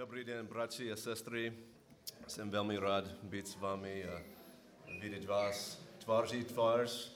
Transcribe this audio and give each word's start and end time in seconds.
Dobrý 0.00 0.24
den, 0.24 0.46
bratři 0.46 0.92
a 0.92 0.96
sestry. 0.96 1.52
Jsem 2.26 2.50
velmi 2.50 2.78
rád 2.78 3.04
být 3.22 3.48
s 3.48 3.56
vámi 3.56 4.04
a 4.04 4.22
vidět 5.00 5.24
vás 5.24 5.82
tváří 5.98 6.44
tvář. 6.44 7.12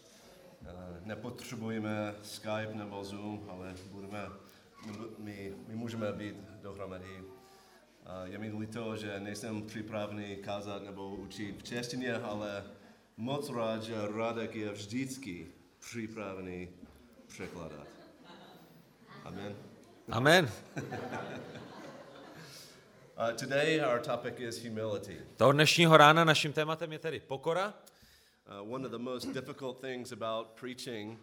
Eh, 0.67 1.01
Nepotřebujeme 1.05 2.15
Skype 2.23 2.75
nebo 2.75 3.05
Zoom, 3.05 3.47
ale 3.49 3.75
budeme, 3.91 4.29
my, 5.19 5.55
my 5.69 5.77
můžeme 5.77 6.13
být 6.13 6.37
dohromady. 6.63 7.25
A 8.07 8.25
Je 8.25 8.39
mi 8.39 8.53
líto, 8.53 8.97
že 8.97 9.21
nejsem 9.21 9.63
připravený 9.63 10.37
kázat 10.37 10.83
nebo 10.83 11.09
učit 11.11 11.59
v 11.59 11.63
češtině, 11.63 12.15
ale 12.15 12.65
moc 13.17 13.51
rád, 13.51 13.83
že 13.83 13.95
Radek 14.17 14.55
je 14.55 14.73
vždycky 14.73 15.47
připravený 15.79 16.69
překládat. 17.27 17.87
Amen. 19.25 19.57
Amen. 20.09 20.51
Uh, 23.17 23.31
today 23.33 23.81
our 23.81 24.01
topic 24.01 24.41
is 24.41 24.63
humility. 24.63 25.17
Toho 25.37 25.53
dnešního 25.53 25.97
rána 25.97 26.25
naším 26.25 26.53
tématem 26.53 26.93
je 26.93 26.99
tedy 26.99 27.21
pokora. 27.21 27.75
Uh, 28.63 28.73
one 28.73 28.87
of 28.87 28.91
the 28.93 28.99
most 28.99 29.29
difficult 29.35 29.81
things 29.81 30.13
about 30.13 30.47
preaching 30.61 31.19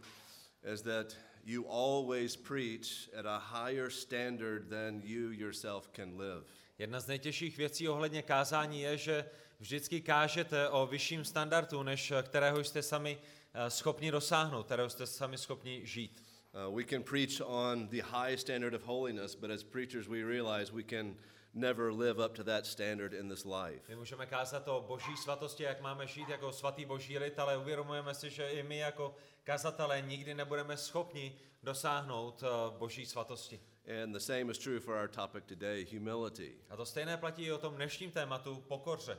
is 0.73 0.81
that 0.81 1.15
you 1.45 1.65
always 1.69 2.35
preach 2.35 3.09
at 3.19 3.25
a 3.25 3.37
higher 3.37 3.89
standard 3.89 4.69
than 4.69 5.01
you 5.03 5.31
yourself 5.31 5.89
can 5.95 6.19
live. 6.19 6.43
Jedna 6.79 6.99
z 6.99 7.07
nejtěžších 7.07 7.57
věcí 7.57 7.89
ohledně 7.89 8.21
kázání 8.21 8.81
je, 8.81 8.97
že 8.97 9.25
vždycky 9.59 10.01
kážete 10.01 10.69
o 10.69 10.87
vyšším 10.87 11.25
standardu, 11.25 11.83
než 11.83 12.13
kterého 12.23 12.63
jste 12.63 12.81
sami 12.81 13.17
eh, 13.53 13.69
schopni 13.69 14.11
dosáhnout, 14.11 14.65
kterého 14.65 14.89
jste 14.89 15.07
sami 15.07 15.37
schopni 15.37 15.81
žít. 15.83 16.23
Uh, 16.67 16.75
we 16.75 16.83
can 16.83 17.03
preach 17.03 17.41
on 17.45 17.87
the 17.87 18.01
high 18.01 18.37
standard 18.37 18.73
of 18.73 18.81
holiness, 18.83 19.35
but 19.35 19.51
as 19.51 19.63
preachers 19.63 20.07
we 20.07 20.23
realize 20.23 20.71
we 20.73 20.83
can 20.83 21.15
never 21.53 21.93
live 21.93 22.25
up 22.25 22.33
to 22.33 22.43
that 22.43 22.65
standard 22.65 23.13
in 23.13 23.29
this 23.29 23.45
life. 23.45 23.81
My 23.89 23.95
můžeme 23.95 24.25
kázat 24.25 24.67
o 24.67 24.81
boží 24.87 25.17
svatosti, 25.17 25.63
jak 25.63 25.81
máme 25.81 26.07
žít 26.07 26.29
jako 26.29 26.51
svatý 26.51 26.85
boží 26.85 27.17
lid, 27.17 27.39
ale 27.39 27.57
uvědomujeme 27.57 28.13
si, 28.13 28.29
že 28.29 28.49
i 28.49 28.63
my 28.63 28.77
jako 28.77 29.15
kazatelé 29.43 30.01
nikdy 30.01 30.33
nebudeme 30.33 30.77
schopni 30.77 31.35
dosáhnout 31.63 32.43
eh, 32.43 32.77
boží 32.77 33.05
svatosti. 33.05 33.59
And 34.03 34.13
the 34.13 34.19
same 34.19 34.51
is 34.51 34.57
true 34.57 34.79
for 34.79 34.95
our 34.95 35.07
topic 35.07 35.43
today, 35.45 35.85
humility. 35.91 36.55
A 36.69 36.75
to 36.75 36.85
stejné 36.85 37.17
platí 37.17 37.43
i 37.43 37.51
o 37.51 37.57
tom 37.57 37.75
dnešním 37.75 38.11
tématu 38.11 38.55
pokoře. 38.67 39.17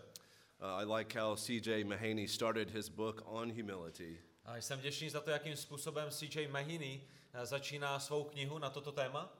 Uh, 0.63 0.67
I 0.69 0.85
like 0.85 1.21
how 1.21 1.37
C.J. 1.37 1.85
Mahaney 1.85 2.29
started 2.29 2.71
his 2.71 2.89
book 2.89 3.23
on 3.25 3.53
humility. 3.53 4.21
A 4.45 4.57
jsem 4.57 4.79
vděčný 4.79 5.11
za 5.11 5.21
to, 5.21 5.31
jakým 5.31 5.57
způsobem 5.57 6.11
CJ 6.11 6.49
Mahiny 6.49 7.01
eh, 7.33 7.47
začíná 7.47 8.01
svou 8.01 8.25
knihu 8.25 8.59
na 8.59 8.71
toto 8.71 8.93
téma. 8.93 9.33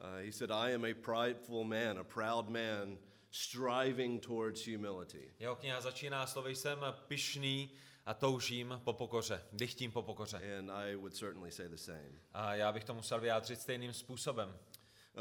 Uh, 0.00 0.24
he 0.24 0.32
said, 0.32 0.50
I 0.50 0.70
am 0.74 0.84
a 0.84 0.94
prideful 0.94 1.64
man, 1.64 1.98
a 1.98 2.04
proud 2.04 2.48
man, 2.48 2.98
striving 3.30 4.20
towards 4.20 4.66
humility. 4.66 5.32
Jeho 5.38 5.56
kniha 5.56 5.80
začíná 5.80 6.26
slovy 6.26 6.54
jsem 6.54 6.78
pyšný 7.08 7.70
a 8.06 8.14
toužím 8.14 8.80
po 8.84 8.92
pokoře, 8.92 9.42
dychtím 9.52 9.92
po 9.92 10.02
pokoře. 10.02 10.58
And 10.58 10.70
I 10.70 10.94
would 10.96 11.16
certainly 11.16 11.50
say 11.50 11.68
the 11.68 11.76
same. 11.76 12.12
A 12.32 12.54
já 12.54 12.72
bych 12.72 12.84
to 12.84 12.94
musel 12.94 13.20
vyjádřit 13.20 13.60
stejným 13.60 13.92
způsobem. 13.92 14.56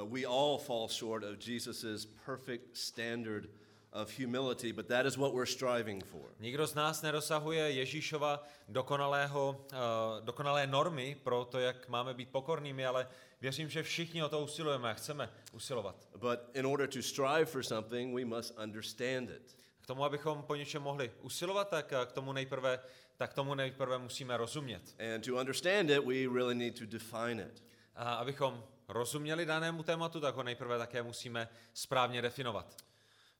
Uh, 0.01 0.13
we 0.13 0.25
all 0.25 0.57
fall 0.57 0.87
short 0.87 1.23
of 1.23 1.47
Jesus' 1.47 2.05
perfect 2.25 2.77
standard 2.77 3.49
of 3.91 4.19
humility, 4.19 4.73
but 4.73 4.87
that 4.87 5.05
is 5.05 5.17
what 5.17 5.33
we're 5.33 5.45
striving 5.45 6.03
for. 6.03 6.21
Nikdo 6.39 6.67
z 6.67 6.75
nás 6.75 7.01
nedosahuje 7.01 7.71
Ježíšova 7.71 8.43
dokonalého, 8.67 9.65
uh, 9.71 10.25
dokonalé 10.25 10.67
normy 10.67 11.17
pro 11.23 11.45
to, 11.45 11.59
jak 11.59 11.89
máme 11.89 12.13
být 12.13 12.29
pokornými, 12.29 12.85
ale 12.85 13.07
věřím, 13.41 13.69
že 13.69 13.83
všichni 13.83 14.23
o 14.23 14.29
to 14.29 14.39
usilujeme 14.39 14.89
a 14.89 14.93
chceme 14.93 15.29
usilovat. 15.51 16.07
But 16.17 16.39
in 16.53 16.65
order 16.65 16.89
to 16.89 17.01
strive 17.01 17.45
for 17.45 17.63
something, 17.63 18.15
we 18.15 18.25
must 18.25 18.59
understand 18.63 19.29
it. 19.29 19.57
K 19.81 19.87
tomu, 19.87 20.05
abychom 20.05 20.43
po 20.43 20.55
něčem 20.55 20.81
mohli 20.81 21.11
usilovat, 21.21 21.69
tak 21.69 21.91
uh, 21.91 22.05
k 22.05 22.11
tomu 22.11 22.33
nejprve, 22.33 22.79
tak 23.17 23.33
tomu 23.33 23.55
nejprve 23.55 23.97
musíme 23.97 24.37
rozumět. 24.37 24.95
And 25.15 25.25
to 25.25 25.35
understand 25.35 25.89
it, 25.89 26.05
we 26.05 26.27
really 26.33 26.55
need 26.55 26.79
to 26.79 26.85
define 26.85 27.43
it. 27.43 27.63
A 27.95 28.13
abychom 28.13 28.63
rozuměli 28.87 29.45
danému 29.45 29.83
tématu, 29.83 30.19
tak 30.19 30.35
ho 30.35 30.43
nejprve 30.43 30.77
také 30.77 31.03
musíme 31.03 31.49
správně 31.73 32.21
definovat. 32.21 32.86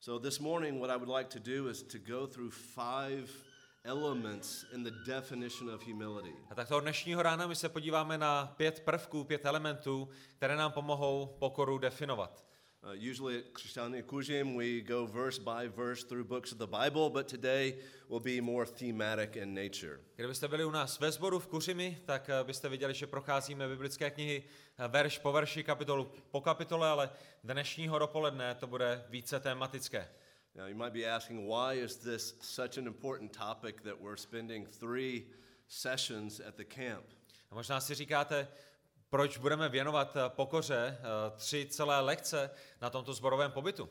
So 0.00 0.18
this 0.18 0.38
morning, 0.38 0.78
what 0.78 0.90
I 0.90 0.96
would 0.96 1.08
like 1.08 1.28
to 1.30 1.40
do 1.40 1.68
is 1.68 1.82
to 1.82 1.98
go 1.98 2.26
through 2.26 2.50
five 2.52 3.28
elements 3.84 4.64
in 4.72 4.84
the 4.84 4.92
definition 5.06 5.68
of 5.68 5.82
humility. 5.82 6.34
A 6.50 6.54
tak 6.54 6.68
toho 6.68 6.80
dnešního 6.80 7.22
rána 7.22 7.46
my 7.46 7.56
se 7.56 7.68
podíváme 7.68 8.18
na 8.18 8.54
pět 8.56 8.80
prvků, 8.80 9.24
pět 9.24 9.44
elementů, 9.44 10.08
které 10.36 10.56
nám 10.56 10.72
pomohou 10.72 11.36
pokoru 11.38 11.78
definovat. 11.78 12.47
Uh, 12.84 12.92
usually 12.92 13.38
at 13.38 13.52
Christiania 13.54 14.02
Kujim, 14.02 14.54
we 14.54 14.80
go 14.80 15.04
verse 15.04 15.36
by 15.36 15.66
verse 15.66 16.04
through 16.04 16.22
books 16.22 16.52
of 16.52 16.58
the 16.58 16.66
Bible, 16.66 17.10
but 17.10 17.26
today 17.26 17.74
will 18.08 18.20
be 18.20 18.40
more 18.40 18.64
thematic 18.64 19.36
in 19.36 19.52
nature. 19.52 20.00
Kdybyste 20.16 20.48
byli 20.48 20.64
u 20.64 20.70
nás 20.70 21.00
ve 21.00 21.12
sboru 21.12 21.38
v 21.38 21.46
Kuřimi, 21.46 21.98
tak 22.04 22.28
eh, 22.28 22.44
byste 22.44 22.68
viděli, 22.68 22.94
že 22.94 23.06
procházíme 23.06 23.68
biblické 23.68 24.10
knihy 24.10 24.42
eh, 24.78 24.88
verš 24.88 25.18
po 25.18 25.32
verši, 25.32 25.64
kapitolu 25.64 26.10
po 26.30 26.40
kapitole, 26.40 26.88
ale 26.88 27.10
dnešního 27.44 27.98
dopoledne 27.98 28.54
to 28.54 28.66
bude 28.66 29.04
více 29.08 29.40
tematické. 29.40 30.08
Now, 30.54 30.66
you 30.66 30.76
might 30.76 30.92
be 30.92 31.04
asking, 31.16 31.48
why 31.48 31.82
is 31.84 31.96
this 31.96 32.36
such 32.40 32.78
an 32.78 32.86
important 32.86 33.36
topic 33.38 33.82
that 33.82 34.00
we're 34.00 34.16
spending 34.16 34.68
three 34.68 35.26
sessions 35.68 36.40
at 36.40 36.54
the 36.54 36.64
camp? 36.64 37.06
A 37.50 37.54
možná 37.54 37.80
si 37.80 37.94
říkáte, 37.94 38.48
proč 39.10 39.38
budeme 39.38 39.68
věnovat 39.68 40.16
eh, 40.16 40.20
pokoře 40.28 40.98
eh, 40.98 41.04
tři 41.36 41.66
celé 41.70 42.00
lekce 42.00 42.50
na 42.80 42.90
tomto 42.90 43.12
zborovém 43.12 43.52
pobytu. 43.52 43.88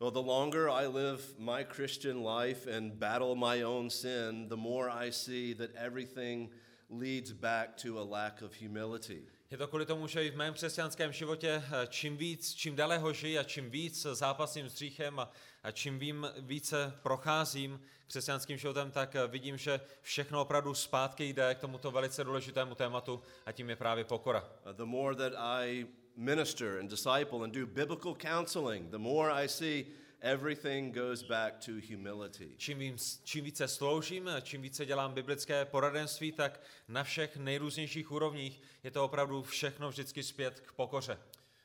Well, 0.00 0.10
the 0.10 0.18
longer 0.18 0.68
I 0.68 0.86
live 0.86 1.22
my 1.38 1.64
Christian 1.64 2.26
life 2.26 2.76
and 2.76 2.92
battle 2.92 3.34
my 3.34 3.64
own 3.64 3.90
sin, 3.90 4.48
the 4.48 4.56
more 4.56 4.90
I 5.06 5.12
see 5.12 5.54
that 5.54 5.70
everything 5.74 6.50
leads 6.90 7.32
back 7.32 7.76
to 7.76 7.98
a 7.98 8.04
lack 8.04 8.42
of 8.42 8.52
humility. 8.52 9.22
Je 9.50 9.58
to 9.58 9.68
kvůli 9.68 9.86
tomu, 9.86 10.06
že 10.06 10.24
i 10.24 10.30
v 10.30 10.36
mém 10.36 10.54
křesťanském 10.54 11.12
životě 11.12 11.62
eh, 11.66 11.86
čím 11.86 12.16
víc, 12.16 12.54
čím 12.54 12.76
déle 12.76 12.98
ho 12.98 13.12
žiji 13.12 13.38
a 13.38 13.42
čím 13.42 13.70
víc 13.70 14.06
zápasím 14.12 14.68
s 14.68 14.72
hříchem 14.72 15.20
a, 15.20 15.30
a 15.62 15.70
čím 15.70 15.98
vím, 15.98 16.28
více 16.38 16.98
procházím 17.02 17.80
křesťanským 18.06 18.58
životem, 18.58 18.90
tak 18.90 19.16
eh, 19.16 19.26
vidím, 19.26 19.56
že 19.56 19.80
všechno 20.02 20.40
opravdu 20.40 20.74
zpátky 20.74 21.28
jde 21.28 21.54
k 21.54 21.58
tomuto 21.58 21.90
velice 21.90 22.24
důležitému 22.24 22.74
tématu 22.74 23.22
a 23.46 23.52
tím 23.52 23.70
je 23.70 23.76
právě 23.76 24.04
pokora. 24.04 24.40
Uh, 24.66 24.72
the 24.72 24.84
more 24.84 25.16
that 25.16 25.32
I 25.36 25.86
minister 26.16 26.78
and 26.78 26.88
disciple 26.88 27.44
and 27.44 27.54
do 27.54 27.66
biblical 27.66 28.14
counseling, 28.14 28.90
the 28.90 28.98
more 28.98 29.32
I 29.32 29.48
see 29.48 29.86
everything 30.20 30.94
goes 30.94 31.22
back 31.22 31.64
to 31.64 31.72
humility. 31.90 32.54
Čím, 32.56 32.78
víc, 32.78 33.20
čím 33.24 33.44
více 33.44 33.68
sloužím, 33.68 34.30
čím 34.42 34.62
více 34.62 34.86
dělám 34.86 35.14
biblické 35.14 35.64
poradenství, 35.64 36.32
tak 36.32 36.60
na 36.88 37.04
všech 37.04 37.36
nejrůznějších 37.36 38.12
úrovních 38.12 38.62
je 38.84 38.90
to 38.90 39.04
opravdu 39.04 39.42
všechno 39.42 39.88
vždycky 39.90 40.22
zpět 40.22 40.60
k 40.60 40.72
pokoře. 40.72 41.18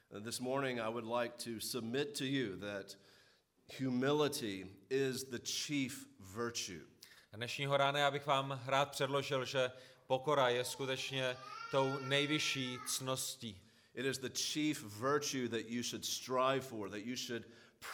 Uh, 0.10 0.24
This 0.24 0.40
morning, 0.40 0.80
I 0.80 0.92
would 0.92 1.22
like 1.22 1.34
to 1.44 1.62
submit 1.62 2.18
to 2.18 2.24
you 2.24 2.58
that 2.60 2.98
humility 3.80 4.68
is 4.90 5.24
the 5.24 5.40
chief 5.40 6.08
virtue. 6.20 6.82
Dnešního 7.34 7.78
rána 7.78 8.00
já 8.00 8.12
bych 8.12 8.26
vám 8.26 8.62
rád 8.66 8.92
předložil, 8.92 9.46
že 9.46 9.72
pokora 10.08 10.50
je 10.50 10.66
skutečně 10.66 11.38
tou 11.72 12.00
nejvyšší 12.00 12.78
cností. 12.88 13.62
It 13.94 14.06
is 14.06 14.18
the 14.18 14.30
chief 14.30 14.84
virtue 15.02 15.50
that 15.50 15.66
you 15.68 15.84
should 15.84 16.06
strive 16.06 16.62
for, 16.62 16.90
that 16.90 17.06
you 17.06 17.16
should 17.16 17.44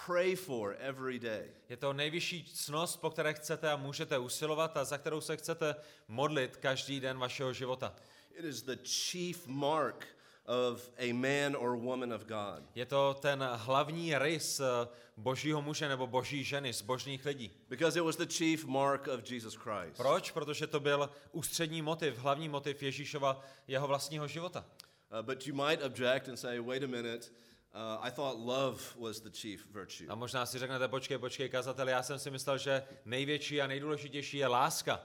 pray 0.05 0.35
for 0.35 0.75
every 0.79 1.19
day. 1.19 1.51
Je 1.69 1.77
to 1.77 1.93
nejvyšší 1.93 2.43
cnost, 2.43 2.97
po 2.97 3.09
které 3.09 3.33
chcete 3.33 3.71
a 3.71 3.75
můžete 3.75 4.17
usilovat 4.17 4.77
a 4.77 4.85
za 4.85 4.97
kterou 4.97 5.21
se 5.21 5.37
chcete 5.37 5.75
modlit 6.07 6.57
každý 6.57 6.99
den 6.99 7.17
vašeho 7.17 7.53
života. 7.53 7.95
It 8.39 8.45
is 8.45 8.61
the 8.61 8.75
chief 8.83 9.47
mark 9.47 10.07
of 10.47 10.89
a 10.97 11.13
man 11.13 11.55
or 11.55 11.75
woman 11.75 12.13
of 12.13 12.25
God. 12.25 12.63
Je 12.75 12.85
to 12.85 13.17
ten 13.21 13.43
hlavní 13.53 14.17
rys 14.17 14.59
eh, 14.59 14.87
božího 15.17 15.61
muže 15.61 15.89
nebo 15.89 16.07
boží 16.07 16.43
ženy, 16.43 16.73
z 16.73 16.81
božních 16.81 17.25
lidí. 17.25 17.51
Because 17.69 17.99
it 17.99 18.03
was 18.03 18.15
the 18.15 18.25
chief 18.25 18.65
mark 18.65 19.07
of 19.07 19.31
Jesus 19.31 19.55
Christ. 19.55 19.97
Proč? 19.97 20.31
Protože 20.31 20.67
to 20.67 20.79
byl 20.79 21.09
ústřední 21.31 21.81
motiv, 21.81 22.17
hlavní 22.17 22.49
motiv 22.49 22.83
Ježíšova 22.83 23.41
jeho 23.67 23.87
vlastního 23.87 24.27
života. 24.27 24.65
Uh, 25.11 25.21
but 25.21 25.47
you 25.47 25.55
might 25.55 25.83
object 25.83 26.29
and 26.29 26.37
say, 26.37 26.59
wait 26.59 26.83
a 26.83 26.87
minute, 26.87 27.27
uh, 27.77 28.07
I 28.07 28.09
thought 28.09 28.39
love 28.39 28.81
was 28.97 29.19
the 29.19 29.29
chief 29.29 29.65
virtue. 29.71 30.07
A 30.09 30.15
možná 30.15 30.45
si 30.45 30.59
řeknete, 30.59 30.87
počkej, 30.87 31.17
počkej, 31.17 31.49
kazatel, 31.49 31.89
já 31.89 32.03
jsem 32.03 32.19
si 32.19 32.31
myslel, 32.31 32.57
že 32.57 32.83
největší 33.05 33.61
a 33.61 33.67
nejdůležitější 33.67 34.37
je 34.37 34.47
láska. 34.47 34.99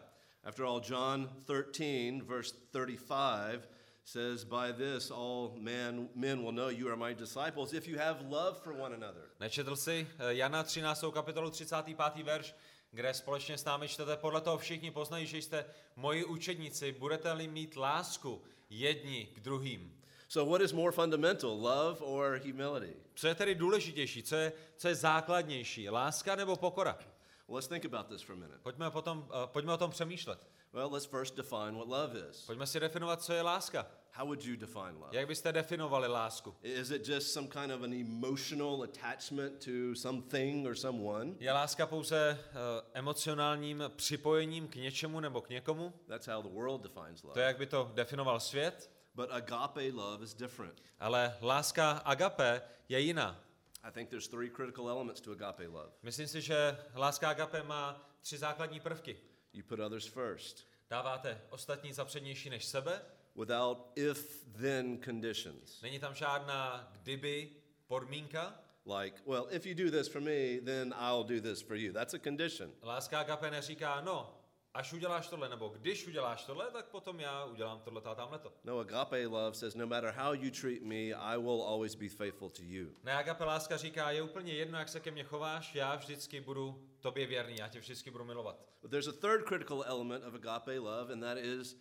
After 0.45 0.65
all, 0.65 0.83
John 0.85 1.31
13, 1.71 2.23
verse 2.27 2.55
35 2.73 3.69
says, 4.05 4.45
By 4.45 4.73
this 4.73 5.11
all 5.11 5.53
men, 5.61 6.09
men 6.15 6.43
will 6.43 6.53
know 6.53 6.69
you 6.69 6.89
are 6.89 6.97
my 6.97 7.15
disciples 7.15 7.73
if 7.73 7.89
you 7.89 7.99
have 7.99 8.21
love 8.29 8.59
for 8.63 8.73
one 8.73 8.95
another. 8.95 9.23
Nečetl 9.41 9.77
si 9.77 10.07
eh, 10.19 10.35
Jana 10.35 10.63
13. 10.63 11.05
kapitolu 11.13 11.51
35. 11.51 12.25
verš, 12.25 12.55
kde 12.91 13.15
společně 13.15 13.59
s 13.59 13.65
námi 13.65 13.89
čtete, 13.89 14.17
podle 14.17 14.41
toho 14.41 14.59
všichni 14.59 14.91
poznají, 14.91 15.27
že 15.27 15.39
jste 15.39 15.65
moji 15.97 16.25
učedníci, 16.25 16.93
budete-li 16.93 17.49
mít 17.49 17.77
lásku 17.77 18.43
jedni 18.71 19.27
k 19.35 19.41
druhým. 19.41 20.02
So, 20.33 20.51
what 20.51 20.63
is 20.63 20.73
more 20.73 20.93
fundamental, 20.93 21.61
love 21.61 22.01
or 22.01 22.41
humility? 22.45 22.97
Co 23.15 23.29
je 23.29 23.35
tedy 23.35 23.55
důležitější, 23.55 24.23
co 24.23 24.37
je, 24.37 24.53
co 24.77 24.89
je 24.89 24.95
základnější, 24.95 25.91
láska 25.91 26.37
nebo 26.37 26.57
pokora? 26.57 26.99
Well, 27.49 27.57
let's 27.57 27.69
think 27.69 27.85
about 27.85 28.07
this 28.07 28.23
for 28.23 28.33
a 28.33 28.39
minute. 28.39 28.59
Pojďme, 28.63 28.91
potom, 28.91 29.19
uh, 29.19 29.47
pojďme 29.47 29.73
o 29.73 29.77
tom 29.77 29.91
přemýšlet. 29.91 30.49
Well, 30.73 30.93
let's 30.93 31.07
first 31.07 31.37
define 31.37 31.73
what 31.73 31.89
love 31.89 32.29
is. 32.31 32.47
Pojďme 32.47 32.67
si 32.67 32.81
definovat, 32.81 33.23
co 33.23 33.33
je 33.33 33.43
láska. 33.43 33.87
How 34.13 34.27
would 34.27 34.45
you 34.45 34.57
define 34.57 34.93
love? 34.93 35.09
Jak 35.13 35.27
byste 35.27 35.53
definovali 35.53 36.09
lásku? 36.09 36.55
Is 36.63 36.91
it 36.91 37.09
just 37.09 37.33
some 37.33 37.49
kind 37.49 37.73
of 37.73 37.83
an 37.83 37.93
emotional 37.93 38.83
attachment 38.83 39.65
to 39.65 39.95
something 39.95 40.67
or 40.67 40.75
someone? 40.75 41.35
Je 41.41 41.53
láska 41.53 41.87
pouze 41.87 42.39
uh, 42.41 42.57
emocionálním 42.95 43.85
připojením 43.97 44.69
k 44.69 44.75
něčemu 44.75 45.21
nebo 45.21 45.41
k 45.41 45.49
někomu? 45.49 45.93
That's 46.07 46.27
how 46.27 46.43
the 46.43 46.49
world 46.49 46.83
defines 46.83 47.23
love. 47.23 47.35
To 47.35 47.41
je, 47.41 47.47
jak 47.47 47.59
by 47.59 47.67
to 47.67 47.91
definoval 47.95 48.41
svět. 48.41 48.92
But 49.15 49.29
agape 49.31 49.93
love 49.93 50.25
is 50.25 50.35
different. 50.35 50.83
Ale 51.01 51.37
láska 51.41 51.91
agape 51.91 52.63
je 52.89 53.01
jiná. 53.01 53.41
I 53.85 53.91
think 53.91 54.11
there's 54.11 54.29
three 54.29 54.51
critical 54.51 54.89
elements 54.89 55.21
to 55.21 55.33
agape 55.33 55.67
love. 55.69 55.91
Myslím 56.03 56.29
si, 56.29 56.41
že 56.41 56.77
láska 56.95 57.29
agape 57.31 57.63
má 57.63 58.09
tři 58.21 58.39
základní 58.39 58.81
prvky. 58.81 59.17
You 59.53 59.63
put 59.63 59.81
others 59.81 60.07
first, 60.07 60.67
Dáváte 60.91 61.41
ostatní 61.51 61.93
za 61.93 62.05
přednější 62.05 62.51
než 62.51 62.65
sebe, 62.65 63.03
without 63.37 63.79
if 63.95 64.47
then 64.61 64.99
conditions. 65.05 65.83
není 65.83 65.99
tam 65.99 66.15
žádná 66.15 66.91
kdyby 67.03 67.51
podmínka. 67.87 68.61
Like, 68.99 69.23
well, 69.27 69.47
if 69.51 69.67
you 69.67 69.75
do 69.75 69.91
this 69.91 70.09
for 70.09 70.21
me, 70.21 70.61
then 70.65 70.95
I'll 71.01 71.25
do 71.25 71.41
this 71.41 71.63
for 71.63 71.77
you. 71.77 71.93
That's 71.93 72.15
a 72.15 72.19
condition. 72.19 72.73
Láska 72.83 73.21
agape 73.21 73.51
neříká, 73.51 74.01
no, 74.01 74.42
až 74.75 74.93
uděláš 74.93 75.29
tohle, 75.29 75.49
nebo 75.49 75.69
když 75.69 76.07
uděláš 76.07 76.45
tohle, 76.45 76.71
tak 76.71 76.89
potom 76.89 77.21
já 77.21 77.45
udělám 77.45 77.81
tohle 77.81 78.03
a 78.05 78.15
tamhle 78.15 78.39
to. 78.39 78.53
No, 78.65 78.79
agape 78.79 79.27
love 79.27 79.55
says 79.55 79.75
no 79.75 79.87
matter 79.87 80.15
how 80.17 80.33
you 80.33 80.51
treat 80.51 80.83
me, 80.83 81.15
I 81.15 81.39
will 81.39 81.63
always 81.63 81.95
be 81.95 82.09
faithful 82.09 82.51
to 82.51 82.63
you. 82.63 82.95
Ne, 83.03 83.13
agape 83.13 83.45
láska 83.45 83.77
říká, 83.77 84.11
je 84.11 84.23
úplně 84.23 84.53
jedno, 84.53 84.79
jak 84.79 84.89
se 84.89 85.01
ke 85.01 85.11
mně 85.11 85.25
chováš, 85.25 85.75
já 85.75 85.97
vždycky 85.97 86.41
budu 86.41 86.89
tobě 87.01 87.27
věrný, 87.27 87.57
já 87.59 87.69
tě 87.69 87.81
vždycky 87.81 88.11
budu 88.11 88.25
milovat. 88.25 88.57
But 88.83 88.91
there's 88.91 89.09
a 89.09 89.13
third 89.13 89.47
critical 89.49 89.85
element 89.87 90.25
of 90.25 90.35
agape 90.35 90.79
love, 90.79 91.13
and 91.13 91.21
that 91.21 91.39
is 91.39 91.77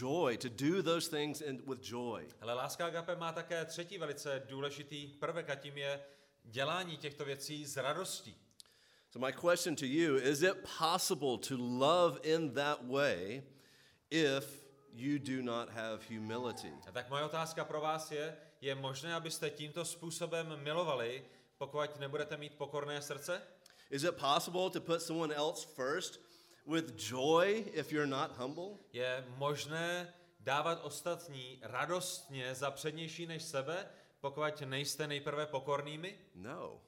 joy, 0.00 0.38
to 0.38 0.48
do 0.48 0.82
those 0.82 1.10
things 1.10 1.40
in, 1.40 1.62
with 1.66 1.82
joy. 1.82 2.28
Ale 2.40 2.54
láska 2.54 2.86
agape 2.86 3.16
má 3.16 3.32
také 3.32 3.64
třetí 3.64 3.98
velice 3.98 4.42
důležitý 4.48 5.08
prvek 5.08 5.50
a 5.50 5.54
tím 5.54 5.78
je 5.78 6.04
dělání 6.44 6.96
těchto 6.96 7.24
věcí 7.24 7.66
s 7.66 7.76
radostí. 7.76 8.36
So, 9.12 9.18
my 9.18 9.30
question 9.30 9.76
to 9.76 9.86
you 9.86 10.16
is 10.16 10.42
it 10.42 10.64
possible 10.64 11.36
to 11.36 11.56
love 11.58 12.20
in 12.24 12.54
that 12.54 12.86
way 12.86 13.42
if 14.10 14.44
you 14.94 15.18
do 15.18 15.42
not 15.42 15.68
have 15.68 16.02
humility? 16.02 16.72
A 16.88 16.92
tak 16.92 17.10
moje 17.10 17.24
otázka 17.24 17.64
pro 17.64 17.80
vás 17.80 18.10
je, 18.10 18.36
je 18.60 18.74
možné, 18.74 19.14
abyste 19.14 19.50
tímto 19.50 19.84
způsobem 19.84 20.58
milovali, 20.62 21.24
pokud 21.58 22.00
nebudete 22.00 22.36
mít 22.36 22.54
pokorné 22.54 23.02
srdce? 23.02 23.42
Is 23.90 24.04
it 24.04 24.16
possible 24.16 24.70
to 24.70 24.80
put 24.80 25.02
someone 25.02 25.34
else 25.34 25.68
first 25.76 26.20
with 26.66 26.96
joy 26.96 27.64
if 27.72 27.92
you're 27.92 28.10
not 28.10 28.36
humble? 28.38 28.78
Je 28.92 29.24
možné 29.36 30.14
dávat 30.40 30.80
ostatní 30.84 31.58
radostně 31.62 32.54
za 32.54 32.70
přednější 32.70 33.26
než 33.26 33.42
sebe, 33.42 33.88
pokud 34.20 34.60
nejste 34.60 35.06
nejprve 35.06 35.46
pokornými? 35.46 36.18
No. 36.34 36.80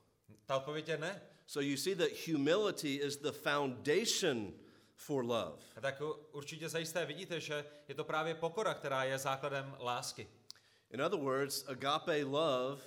Ta 0.46 0.56
odpověď 0.56 0.88
je 0.88 0.98
ne. 0.98 1.33
So 1.46 1.60
you 1.60 1.76
see 1.76 1.94
that 1.94 2.10
humility 2.10 3.00
is 3.00 3.16
the 3.16 3.32
foundation 3.32 4.52
for 4.96 5.24
love. 5.24 5.58
A 5.76 5.80
tak 5.80 6.02
určitě 6.32 6.68
zajisté 6.68 7.06
vidíte, 7.06 7.40
že 7.40 7.64
je 7.88 7.94
to 7.94 8.04
právě 8.04 8.34
pokora, 8.34 8.74
která 8.74 9.04
je 9.04 9.18
základem 9.18 9.76
lásky. 9.80 10.28
In 10.90 11.02
other 11.02 11.20
words, 11.20 11.64
agape 11.68 12.24
love 12.24 12.82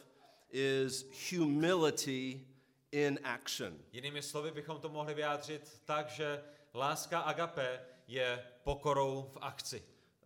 is 0.52 1.06
humility 1.30 2.48
in 2.92 3.20
action. 3.24 3.80
Jinými 3.92 4.22
slovy 4.22 4.52
bychom 4.52 4.80
to 4.80 4.90
mohli 4.90 5.14
vyjádřit 5.14 5.82
tak, 5.86 6.10
že 6.10 6.44
láska 6.74 7.20
agape 7.20 7.80
je 8.08 8.44
pokorou 8.64 9.32
v 9.34 9.38
akci. 9.42 9.84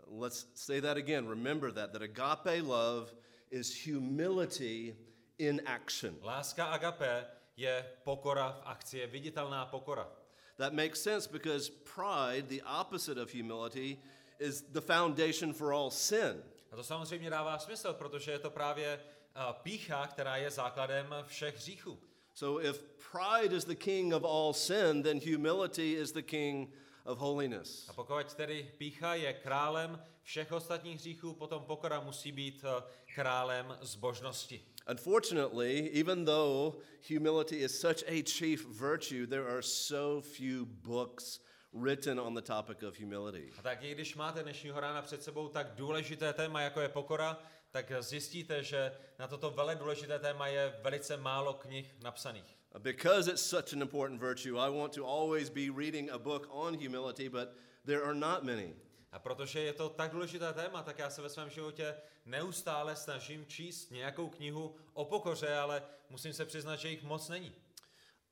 Let's 0.08 0.48
say 0.56 0.82
that 0.82 0.98
again. 0.98 1.28
Remember 1.28 1.72
that 1.72 1.92
that 1.92 2.02
agape 2.02 2.62
love 2.62 3.14
is 3.52 3.86
humility 3.86 4.96
in 5.38 5.62
action. 5.66 6.18
Láska 6.22 6.66
agape 6.66 7.26
je 7.62 7.92
pokora 8.04 8.52
v 8.52 8.62
akci, 8.66 8.98
je 8.98 9.08
viditelná 9.08 9.66
pokora. 9.66 10.10
That 10.58 10.74
makes 10.74 11.04
sense 11.04 11.30
because 11.32 11.72
pride, 11.96 12.48
the 12.48 12.62
opposite 12.82 13.22
of 13.22 13.34
humility, 13.34 13.98
is 14.40 14.62
the 14.62 14.82
foundation 14.82 15.54
for 15.54 15.74
all 15.74 15.92
sin. 15.92 16.44
A 16.72 16.76
to 16.76 16.84
samozřejmě 16.84 17.30
dává 17.30 17.60
smysl, 17.60 17.94
protože 17.94 18.32
je 18.32 18.40
to 18.40 18.50
právě 18.50 19.00
a, 19.36 19.54
pícha, 19.54 20.08
která 20.08 20.38
je 20.38 20.52
základem 20.52 21.16
všech 21.28 21.56
hříchů. 21.56 22.00
So 22.34 22.70
if 22.70 22.84
pride 23.12 23.56
is 23.56 23.66
the 23.66 23.76
king 23.76 24.14
of 24.14 24.24
all 24.24 24.54
sin, 24.54 25.04
then 25.04 25.20
humility 25.34 25.94
is 25.94 26.12
the 26.12 26.22
king 26.22 26.70
of 27.06 27.18
holiness. 27.18 27.90
A 27.90 27.94
pokud 27.94 28.34
tedy 28.34 28.72
pícha 28.78 29.16
je 29.16 29.34
králem 29.34 30.04
všech 30.24 30.52
ostatních 30.52 31.00
hříchů, 31.00 31.34
potom 31.34 31.66
pokora 31.66 32.00
musí 32.00 32.32
být 32.32 32.66
a, 32.66 32.84
králem 33.16 33.78
zbožnosti. 33.82 34.66
Unfortunately, 34.92 35.90
even 35.94 36.26
though 36.26 36.76
humility 37.00 37.64
is 37.64 37.80
such 37.80 38.04
a 38.10 38.22
chief 38.24 38.66
virtue, 38.66 39.26
there 39.26 39.48
are 39.48 39.62
so 39.62 40.20
few 40.20 40.66
books 40.66 41.40
written 41.72 42.20
on 42.20 42.34
the 42.34 42.42
topic 42.42 42.84
of 42.84 42.98
humility. 42.98 43.54
A 43.58 43.62
tak 43.62 43.84
i 43.84 43.92
když 43.92 44.16
máte 44.16 44.44
dnešního 44.44 44.80
rána 44.80 45.02
před 45.02 45.24
sebou 45.24 45.48
tak 45.48 45.76
důležité 45.76 46.34
téma, 46.34 46.62
jako 46.62 46.82
je 46.82 46.90
pokora, 46.90 47.40
tak 47.72 47.92
zjistíte, 48.00 48.64
že 48.64 48.92
na 49.20 49.28
toto 49.28 49.52
vele 49.52 49.76
důležité 49.76 50.20
téma 50.20 50.48
je 50.48 50.74
velice 50.84 51.18
málo 51.18 51.54
knih 51.54 51.96
napsaných. 52.04 52.58
Because 52.80 53.32
it's 53.32 53.42
such 53.42 53.74
an 53.74 53.82
important 53.82 54.22
virtue, 54.22 54.60
I 54.60 54.70
want 54.70 54.94
to 54.94 55.06
always 55.06 55.50
be 55.50 55.70
reading 55.78 56.10
a 56.12 56.20
book 56.20 56.48
on 56.50 56.74
humility, 56.74 57.30
but 57.30 57.50
there 57.86 58.04
are 58.04 58.16
not 58.16 58.44
many. 58.44 58.74
A 59.12 59.20
protože 59.20 59.60
je 59.60 59.74
to 59.74 59.90
tak 59.90 60.12
důležité 60.12 60.54
téma, 60.54 60.84
tak 60.84 61.00
já 61.00 61.10
se 61.10 61.22
ve 61.22 61.30
svém 61.30 61.50
životě 61.50 61.96
neustále 62.26 62.96
snažím 62.96 63.46
číst 63.46 63.92
nějakou 63.92 64.30
knihu 64.30 64.76
o 64.94 65.06
pokoře, 65.06 65.56
ale 65.56 65.84
musím 66.10 66.34
se 66.34 66.46
přiznat, 66.46 66.76
že 66.76 66.90
jich 66.90 67.04
moc 67.04 67.30
není. 67.30 67.54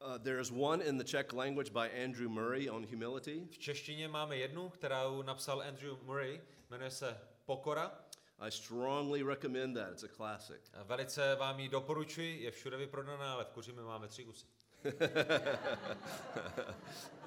Uh, 0.05 0.17
there 0.17 0.41
is 0.41 0.51
one 0.51 0.85
in 0.85 0.97
the 0.97 1.03
Czech 1.03 1.33
language 1.33 1.71
by 1.71 2.03
Andrew 2.03 2.29
Murray 2.29 2.69
on 2.69 2.85
humility. 2.85 3.47
V 3.51 3.57
češtině 3.57 4.07
máme 4.07 4.37
jednu, 4.37 4.69
kterou 4.69 5.21
napsal 5.21 5.61
Andrew 5.61 6.03
Murray, 6.03 6.41
jmenuje 6.69 6.91
se 6.91 7.17
Pokora. 7.45 7.99
I 8.39 8.51
strongly 8.51 9.23
recommend 9.23 9.77
that. 9.77 9.91
It's 9.91 10.03
a 10.03 10.07
classic. 10.07 10.71
A 10.73 10.83
Velice 10.83 11.35
vám 11.35 11.59
ji 11.59 11.69
doporučuji, 11.69 12.43
je 12.43 12.51
všude 12.51 12.77
vyprodaná, 12.77 13.33
ale 13.33 13.45
v 13.45 13.49
Kuřimi 13.49 13.81
máme 13.81 14.07
tři 14.07 14.23
kusy. 14.23 14.45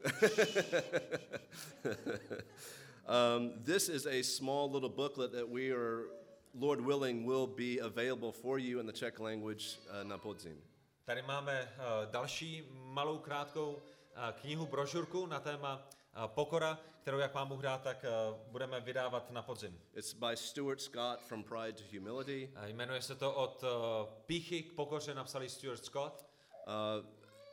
Um, 3.10 3.54
this 3.64 3.88
is 3.88 4.06
a 4.06 4.22
small 4.22 4.70
little 4.70 4.88
booklet 4.88 5.32
that 5.32 5.48
we 5.48 5.72
are, 5.72 6.04
Lord 6.54 6.80
willing, 6.80 7.24
will 7.24 7.48
be 7.48 7.78
available 7.78 8.30
for 8.30 8.60
you 8.60 8.78
in 8.78 8.86
the 8.86 8.92
Czech 8.92 9.18
language 9.18 9.78
uh, 9.90 10.04
na 10.04 10.18
podzim. 10.18 10.56
Tady 11.04 11.22
máme 11.22 11.62
uh, 11.62 12.10
další 12.10 12.64
malou 12.72 13.18
krátkou 13.18 13.72
uh, 13.72 14.40
knihu, 14.40 14.66
brožurku 14.66 15.26
na 15.26 15.40
téma 15.40 15.88
uh, 16.16 16.26
pokora, 16.26 16.78
kterou, 17.02 17.18
jak 17.18 17.34
mám 17.34 17.48
Bůh 17.48 17.62
dát, 17.62 17.82
tak 17.82 18.04
uh, 18.04 18.36
budeme 18.52 18.80
vydávat 18.80 19.30
na 19.30 19.42
podzim. 19.42 19.80
It's 19.94 20.14
by 20.14 20.36
Stuart 20.36 20.80
Scott 20.80 21.20
From 21.20 21.44
Pride 21.44 21.72
to 21.72 21.84
Humility. 21.92 22.50
Uh, 22.56 22.64
jmenuje 22.64 23.02
se 23.02 23.14
to 23.14 23.34
od 23.34 23.62
uh, 23.62 23.68
píchy 24.26 24.62
k 24.62 24.72
pokoře, 24.72 25.14
napsali 25.14 25.48
Stuart 25.48 25.84
Scott. 25.84 26.26
Uh, 26.66 27.06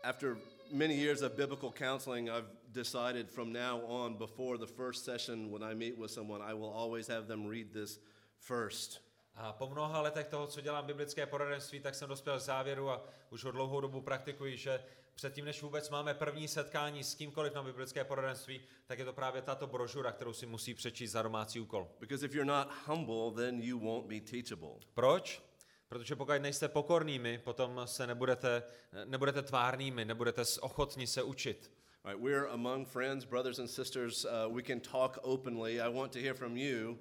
after 0.03 0.37
many 0.71 0.95
years 0.95 1.21
of 1.21 1.35
biblical 1.35 1.71
counseling, 1.71 2.29
I've 2.29 2.49
decided 2.73 3.29
from 3.29 3.53
now 3.53 3.81
on, 3.87 4.17
before 4.17 4.57
the 4.57 4.67
first 4.67 5.05
session, 5.05 5.51
when 5.51 5.63
I 5.63 5.73
meet 5.73 5.97
with 5.97 6.11
someone, 6.11 6.41
I 6.41 6.53
will 6.53 6.73
always 6.75 7.07
have 7.07 7.27
them 7.27 7.47
read 7.47 7.73
this 7.73 7.99
first. 8.39 9.01
A 9.35 9.53
po 9.53 9.69
mnoha 9.69 10.01
letech 10.01 10.27
toho, 10.27 10.47
co 10.47 10.61
dělám 10.61 10.85
biblické 10.85 11.25
poradenství, 11.25 11.79
tak 11.79 11.95
jsem 11.95 12.09
dospěl 12.09 12.37
k 12.37 12.41
závěru 12.41 12.89
a 12.89 13.03
už 13.29 13.43
ho 13.43 13.51
dlouhou 13.51 13.81
dobu 13.81 14.01
praktikuji, 14.01 14.57
že 14.57 14.83
předtím, 15.15 15.45
než 15.45 15.61
vůbec 15.61 15.89
máme 15.89 16.13
první 16.13 16.47
setkání 16.47 17.03
s 17.03 17.15
kýmkoliv 17.15 17.53
na 17.53 17.63
biblické 17.63 18.03
poradenství, 18.03 18.61
tak 18.85 18.99
je 18.99 19.05
to 19.05 19.13
právě 19.13 19.41
tato 19.41 19.67
brožura, 19.67 20.11
kterou 20.11 20.33
si 20.33 20.45
musí 20.45 20.73
přečíst 20.73 21.11
za 21.11 21.21
domácí 21.21 21.59
úkol. 21.59 21.87
Because 21.99 22.25
if 22.25 22.33
you're 22.33 22.51
not 22.51 22.67
humble, 22.85 23.43
then 23.43 23.61
you 23.61 23.79
won't 23.79 24.05
be 24.07 24.21
teachable. 24.21 24.79
Proč? 24.93 25.41
Protože 25.89 26.15
pokud 26.15 26.41
nejste 26.41 26.67
pokornými, 26.67 27.37
potom 27.37 27.81
se 27.85 28.07
nebudete, 28.07 28.63
nebudete 29.05 29.41
tvárnými, 29.41 30.05
nebudete 30.05 30.45
s- 30.45 30.63
ochotni 30.63 31.07
se 31.07 31.23
učit. 31.23 31.71
Right, 32.05 32.23
we're 32.23 32.47
among 32.47 32.87
friends, 32.87 33.25
brothers 33.25 33.59
and 33.59 33.67
sisters. 33.67 34.25
Uh, 34.25 34.55
we 34.55 34.63
can 34.63 34.79
talk 34.79 35.17
openly. 35.21 35.81
I 35.81 35.93
want 35.93 36.13
to 36.13 36.19
hear 36.19 36.35
from 36.35 36.57
you. 36.57 36.97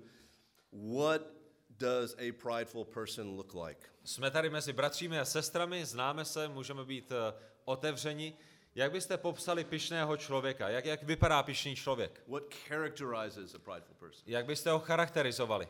What 0.73 1.23
does 1.71 2.15
a 2.19 2.33
prideful 2.33 2.85
person 2.85 3.37
look 3.37 3.55
like? 3.55 3.81
Jsme 4.05 4.31
tady 4.31 4.51
mezi 4.51 4.73
bratřími 4.73 5.19
a 5.19 5.25
sestrami, 5.25 5.85
známe 5.85 6.25
se, 6.25 6.49
můžeme 6.49 6.85
být 6.85 7.13
eh, 7.13 7.35
otevřeni. 7.65 8.37
Jak 8.75 8.93
byste 8.93 9.17
popsali 9.19 9.65
pyšného 9.65 10.17
člověka? 10.17 10.69
Jak, 10.69 10.85
jak 10.85 11.03
vypadá 11.03 11.43
pyšný 11.43 11.77
člověk? 11.77 12.23
What 12.29 12.43
characterizes 12.69 13.55
a 13.55 13.59
prideful 13.59 13.95
person? 13.99 14.23
Jak 14.27 14.47
byste 14.47 14.71
ho 14.71 14.79
charakterizovali? 14.79 15.69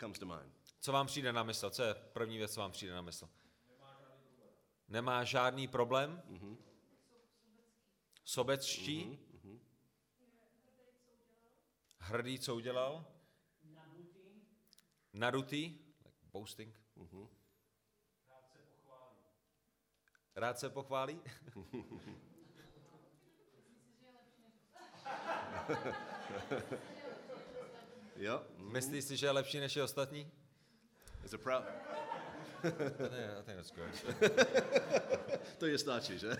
comes 0.00 0.18
to 0.18 0.26
mind? 0.26 0.59
Co 0.80 0.92
vám 0.92 1.06
přijde 1.06 1.32
na 1.32 1.42
mysl? 1.42 1.70
Co 1.70 1.82
je 1.82 1.94
první 1.94 2.38
věc, 2.38 2.54
co 2.54 2.60
vám 2.60 2.72
přijde 2.72 2.94
na 2.94 3.00
mysl? 3.02 3.28
Nemá 4.88 5.24
žádný 5.24 5.68
problém? 5.68 6.22
Sobecští? 8.24 9.18
Hrdý, 11.98 12.38
co 12.38 12.56
udělal? 12.56 13.06
Nadutý? 15.12 15.78
Like 16.04 16.26
boasting? 16.32 16.80
Rád 20.34 20.58
se 20.58 20.70
pochválí? 20.70 21.20
Yep. 28.16 28.50
Myslí 28.58 29.02
si, 29.02 29.16
že 29.16 29.26
je 29.26 29.30
lepší 29.30 29.60
než 29.60 29.76
je 29.76 29.82
ostatní? 29.82 30.39
Is 31.24 31.34
a 31.34 31.38
proud. 31.38 31.64
I 32.64 33.42
think 33.42 33.56
that's 33.56 33.70
good. 33.70 33.88
To 35.58 35.66
je 35.66 35.78
stačí, 35.78 36.18
že? 36.18 36.28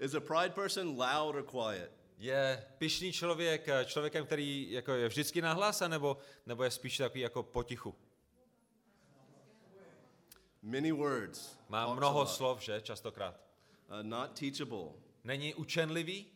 Is 0.00 0.14
a 0.14 0.20
pride 0.20 0.54
person 0.54 0.96
loud 0.98 1.34
or 1.36 1.42
quiet? 1.42 1.90
Je 2.18 2.64
pišný 2.78 3.12
člověk 3.12 3.68
eh, 3.68 3.84
člověkem, 3.84 4.26
který 4.26 4.72
jako 4.72 4.92
je 4.92 5.08
vždycky 5.08 5.42
nahlas, 5.42 5.80
nebo, 5.88 6.16
nebo 6.46 6.64
je 6.64 6.70
spíš 6.70 6.96
takový 6.96 7.20
jako 7.20 7.42
potichu? 7.42 7.94
Many 10.62 10.92
words. 10.92 11.58
Má 11.68 11.94
mnoho 11.94 12.26
slov, 12.26 12.60
že? 12.60 12.80
Častokrát. 12.80 13.40
Uh, 13.90 14.02
not 14.02 14.38
teachable. 14.40 14.88
Není 15.24 15.54
učenlivý, 15.54 16.26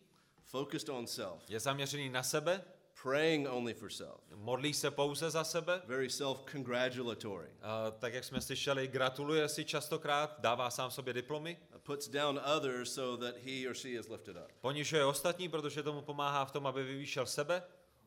Focused 0.45 0.89
on 0.89 1.07
self. 1.07 1.43
je 1.49 1.61
zaměřený 1.61 2.09
na 2.09 2.23
sebe, 2.23 2.65
Praying 3.03 3.49
only 3.49 3.75
for 3.75 3.91
self. 3.91 4.21
modlí 4.35 4.75
se 4.75 4.91
pouze 4.91 5.31
za 5.31 5.45
sebe, 5.45 5.83
Very 5.87 6.09
self-congratulatory. 6.11 7.47
a 7.63 7.91
tak 7.91 8.15
jak 8.15 8.25
jsme 8.25 8.41
slyšeli, 8.41 8.89
gratuluje 8.89 9.49
si 9.49 9.65
častokrát, 9.65 10.41
dává 10.41 10.71
sám 10.71 10.91
sobě 10.91 11.13
diplomy, 11.15 11.57
Uh, 11.75 11.79
puts 11.79 12.09
down 12.09 12.41
others 12.57 12.95
so 12.95 13.27
that 13.27 13.35
he 13.45 13.69
or 13.69 13.75
she 13.75 13.89
is 13.91 14.09
lifted 14.09 14.37
up. 14.37 14.53
ponižuje 14.61 15.05
ostatní, 15.05 15.49
protože 15.49 15.83
tomu 15.83 16.03
pomáhá 16.03 16.45
v 16.45 16.51
tom, 16.51 16.67
aby 16.67 16.83
vyvýšel 16.85 17.27
sebe, 17.27 17.63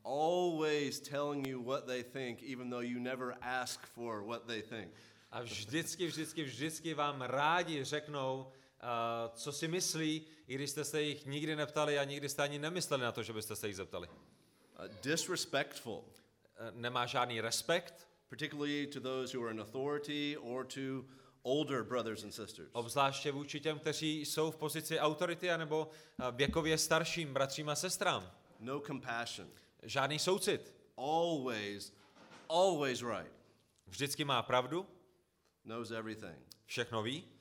Always 0.05 0.99
telling 0.99 1.47
you 1.47 1.63
what 1.63 1.85
they 1.85 2.03
think, 2.03 2.43
even 2.43 2.69
though 2.69 2.83
you 2.85 2.99
never 2.99 3.35
ask 3.41 3.85
for 3.87 4.23
what 4.23 4.43
they 4.45 4.61
think. 4.63 4.91
a 5.31 5.41
vždycky, 5.41 6.07
vždycky, 6.07 6.43
vždycky 6.43 6.93
vám 6.93 7.21
rádi 7.21 7.83
řeknou, 7.83 8.51
a, 8.81 9.31
co 9.35 9.51
si 9.51 9.67
myslí, 9.67 10.25
i 10.47 10.55
když 10.55 10.69
jste 10.69 10.83
se 10.83 11.01
jich 11.01 11.25
nikdy 11.25 11.55
neptali 11.55 11.99
a 11.99 12.03
nikdy 12.03 12.29
jste 12.29 12.43
ani 12.43 12.59
nemysleli 12.59 13.03
na 13.03 13.11
to, 13.11 13.23
že 13.23 13.33
byste 13.33 13.55
se 13.55 13.67
jich 13.67 13.75
zeptali. 13.75 14.07
Uh, 14.79 14.87
disrespectful, 15.01 16.03
E, 16.59 16.71
Nemá 16.71 17.05
žádný 17.05 17.41
respekt, 17.41 18.07
particularly 18.29 18.87
to 18.87 18.99
those 18.99 19.37
who 19.37 19.43
are 19.43 19.51
in 19.53 19.61
authority 19.61 20.37
or 20.37 20.65
to 20.65 21.05
older 21.43 21.83
brothers 21.83 22.23
and 22.23 22.31
sisters. 22.31 22.69
obzvláště 22.71 23.31
vůči 23.31 23.59
těm, 23.59 23.79
kteří 23.79 24.21
jsou 24.25 24.51
v 24.51 24.55
pozici 24.55 24.99
autority 24.99 25.51
anebo 25.51 25.89
a, 26.19 26.29
věkově 26.29 26.77
starším 26.77 27.33
bratřím 27.33 27.69
a 27.69 27.75
sestrám. 27.75 28.31
No 28.59 28.79
compassion. 28.79 29.49
Žádný 29.83 30.19
soucit. 30.19 30.73
Always, 30.97 31.93
always 32.49 33.01
right. 33.01 33.31
Vždycky 33.87 34.23
má 34.25 34.43
pravdu, 34.43 34.87
Knows 35.63 35.91
everything. 35.91 36.37
všechno 36.65 37.03
ví. 37.03 37.32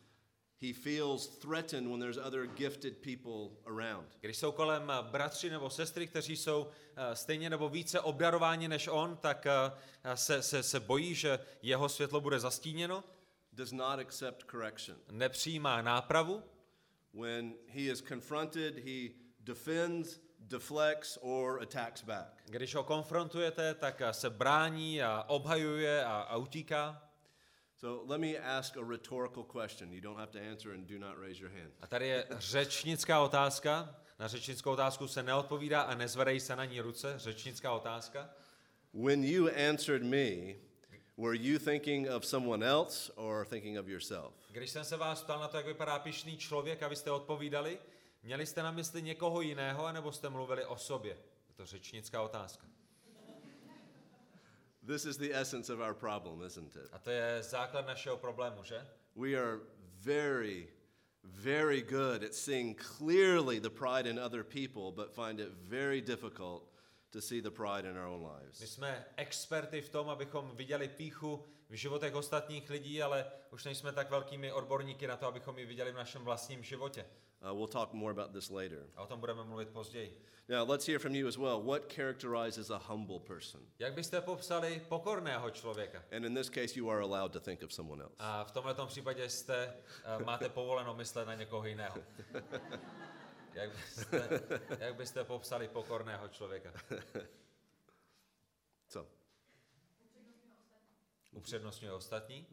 He 0.63 0.73
feels 0.73 1.27
threatened 1.27 1.89
when 1.91 2.01
there's 2.01 2.19
other 2.19 2.47
gifted 2.47 3.03
people 3.03 3.57
around. 3.67 4.07
Když 4.21 4.37
jsou 4.37 4.53
kolem 4.53 4.91
eh, 4.91 5.03
bratři 5.11 5.51
nebo 5.51 5.71
sestry, 5.71 6.07
kteří 6.07 6.37
jsou 6.37 6.69
eh, 6.97 7.17
stejně 7.17 7.51
nebo 7.51 7.69
více 7.69 8.01
obdarováni 8.01 8.69
než 8.69 8.89
on, 8.89 9.17
tak 9.17 9.47
eh, 9.47 10.17
se, 10.17 10.43
se, 10.43 10.63
se 10.63 10.81
bojí, 10.81 11.15
že 11.15 11.39
jeho 11.63 11.89
světlo 11.89 12.21
bude 12.21 12.41
zastíněno, 12.41 13.05
Does 13.53 13.73
not 13.73 13.99
accept 13.99 14.45
correction. 14.51 14.99
nepřijímá 15.11 15.83
nápravu. 15.83 16.43
When 17.15 17.55
he 17.69 17.81
is 17.81 18.03
confronted, 18.09 18.79
he 18.79 19.09
defends, 19.41 20.21
deflects, 20.39 21.19
or 21.21 21.63
attacks 21.63 22.03
back. 22.03 22.43
Když 22.47 22.75
ho 22.75 22.85
konfrontujete, 22.85 23.75
tak 23.75 24.03
se 24.11 24.31
brání 24.31 25.03
a 25.03 25.25
obhajuje 25.29 26.05
a, 26.05 26.21
a 26.21 26.37
utíká. 26.37 27.12
So 27.83 28.05
let 28.07 28.21
me 28.21 28.37
ask 28.37 28.77
a 28.77 28.85
rhetorical 28.85 29.43
question. 29.43 29.93
You 29.93 30.01
don't 30.01 30.19
have 30.19 30.31
to 30.31 30.39
answer 30.39 30.71
and 30.71 30.87
do 30.87 30.99
not 30.99 31.19
raise 31.19 31.41
your 31.41 31.51
hand. 31.51 31.73
A 31.81 31.87
tady 31.87 32.09
je 32.09 32.27
řečnická 32.31 33.21
otázka. 33.21 33.97
Na 34.19 34.29
řečnickou 34.29 34.73
otázku 34.73 35.09
se 35.09 35.23
neodpovídá 35.23 35.83
a 35.83 35.95
nezvedají 35.95 36.41
se 36.41 36.57
na 36.57 36.65
ní 36.65 36.81
ruce. 36.81 37.15
Řečnická 37.17 37.73
otázka. 37.73 38.31
When 38.95 39.25
you 39.25 39.49
answered 39.71 40.03
me, 40.03 40.55
were 41.17 41.37
you 41.37 41.59
thinking 41.59 42.09
of 42.17 42.27
someone 42.27 42.67
else 42.67 43.13
or 43.17 43.47
thinking 43.47 43.79
of 43.79 43.89
yourself? 43.89 44.35
Když 44.51 44.71
jsem 44.71 44.85
se 44.85 44.97
vás 44.97 45.23
ptal 45.23 45.41
na 45.41 45.49
to, 45.49 45.57
jak 45.57 45.67
vypadá 45.67 45.99
pišný 45.99 46.37
člověk 46.37 46.83
a 46.83 46.89
vy 46.89 46.97
jste 46.97 47.11
odpovídali, 47.11 47.79
měli 48.23 48.47
jste 48.47 48.63
na 48.63 48.71
mysli 48.71 49.03
někoho 49.03 49.41
jiného, 49.41 49.87
anebo 49.87 50.13
jste 50.13 50.29
mluvili 50.29 50.65
o 50.65 50.77
sobě? 50.77 51.13
Je 51.49 51.55
to 51.55 51.67
řečnická 51.67 52.23
otázka. 52.23 52.67
This 54.83 55.05
is 55.07 55.17
the 55.17 55.33
essence 55.33 55.69
of 55.69 55.81
our 55.81 55.95
problem, 55.95 56.43
isn't 56.43 56.75
it? 56.77 56.91
A 56.93 56.99
to 56.99 57.11
je 57.11 57.43
základ 57.43 57.87
našeho 57.87 58.17
problému, 58.17 58.65
že? 58.65 58.83
We 59.15 59.37
are 59.37 59.61
very, 60.03 60.69
very 61.23 61.83
good 61.83 62.25
at 62.25 62.35
seeing 62.35 62.75
clearly 62.75 63.61
the 63.61 63.71
pride 63.71 64.07
in 64.07 64.19
other 64.19 64.43
people, 64.43 64.91
but 64.91 65.15
find 65.15 65.39
it 65.41 65.53
very 65.69 66.01
difficult 66.01 66.69
to 67.13 67.21
see 67.21 67.41
the 67.41 67.51
pride 67.51 67.85
in 67.85 67.97
our 67.97 68.07
own 68.07 68.23
My 68.23 68.29
lives. 68.43 68.61
jsme 68.61 69.05
experty 69.17 69.81
v 69.81 69.89
tom, 69.89 70.09
abychom 70.09 70.51
viděli 70.57 70.89
píchu 70.89 71.45
v 71.73 71.75
životech 71.75 72.15
ostatních 72.15 72.71
lidí, 72.71 73.03
ale 73.03 73.27
už 73.51 73.65
nejsme 73.65 73.93
tak 73.93 74.11
velkými 74.11 74.53
odborníky 74.53 75.07
na 75.07 75.17
to, 75.17 75.27
abychom 75.27 75.59
ji 75.59 75.67
viděli 75.67 75.93
v 75.93 75.95
našem 75.95 76.25
vlastním 76.25 76.63
životě. 76.63 77.07
Uh, 77.43 77.57
we'll 77.57 77.67
talk 77.67 77.93
more 77.93 78.11
about 78.11 78.33
this 78.33 78.51
later. 78.51 78.87
A 78.97 79.03
o 79.03 79.07
tom 79.07 79.21
budeme 79.21 79.45
mluvit 79.45 79.69
později. 79.69 80.23
Now, 80.49 80.71
let's 80.71 80.87
hear 80.87 81.01
from 81.01 81.15
you 81.15 81.29
as 81.29 81.37
well. 81.37 81.63
What 81.63 81.93
characterizes 81.93 82.71
a 82.71 82.77
humble 82.77 83.21
person? 83.21 83.61
Jak 83.79 83.95
byste 83.95 84.21
popsali 84.21 84.83
pokorného 84.89 85.51
člověka? 85.51 86.05
And 86.17 86.25
in 86.25 86.35
this 86.35 86.51
case, 86.51 86.79
you 86.79 86.91
are 86.91 87.03
allowed 87.03 87.33
to 87.33 87.41
think 87.41 87.63
of 87.63 87.73
someone 87.73 88.03
else. 88.03 88.15
A 88.19 88.45
v 88.45 88.51
tomto 88.51 88.87
případě 88.87 89.29
jste, 89.29 89.75
uh, 90.19 90.27
máte 90.27 90.49
povoleno 90.59 90.95
myslet 90.95 91.25
na 91.25 91.35
někoho 91.35 91.67
jiného. 91.67 91.97
Jak 93.55 93.71
byste, 93.71 94.41
jak 94.79 94.95
byste 94.95 95.25
popsali 95.25 95.69
pokorného 95.69 96.29
člověka? 96.29 96.73
So, 98.89 99.09
Upřednostňuje 101.33 101.93
ostatní? 101.93 102.47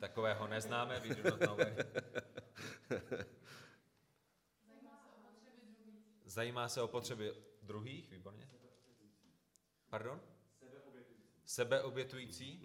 Takového 0.00 0.46
neznáme, 0.48 1.00
we 1.00 1.14
do 1.14 1.30
not 1.30 1.40
know 1.40 1.60
any. 1.60 1.76
Zajímá 6.24 6.68
se 6.68 6.82
o 6.82 6.88
potřeby 6.88 7.34
druhých, 7.62 8.10
výborně. 8.10 8.48
Pardon? 9.90 10.20
Sebeobětující. 11.44 12.60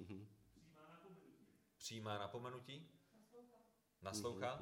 Přijímá 1.78 2.18
napomenutí. 2.18 2.90
Naslouchá. 4.02 4.60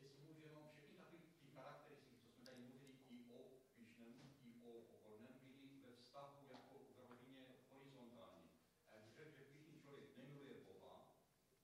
Jestli 0.00 0.22
můžu 0.26 0.40
jenom 0.46 0.62
všechny 0.72 0.96
takový 0.96 1.22
ty 1.40 1.46
charakteristiky, 1.54 2.16
co 2.20 2.30
jsme 2.32 2.44
tady 2.44 2.58
mluvili 2.58 2.92
i 3.08 3.32
o 3.32 3.38
pyšném, 3.76 4.14
i 4.54 4.68
o 4.68 4.82
pokorném, 4.82 5.38
byly 5.42 5.80
ve 5.86 5.92
vztahu 5.96 6.46
jako 6.50 6.78
v 6.78 7.10
rovině 7.10 7.46
horizontální. 7.70 8.50
A 8.90 8.98
Když 9.02 9.14
řekl, 9.16 9.32
že 9.36 9.44
pyšný 9.44 9.80
člověk 9.84 10.16
nemiluje 10.16 10.54
Boha 10.64 10.96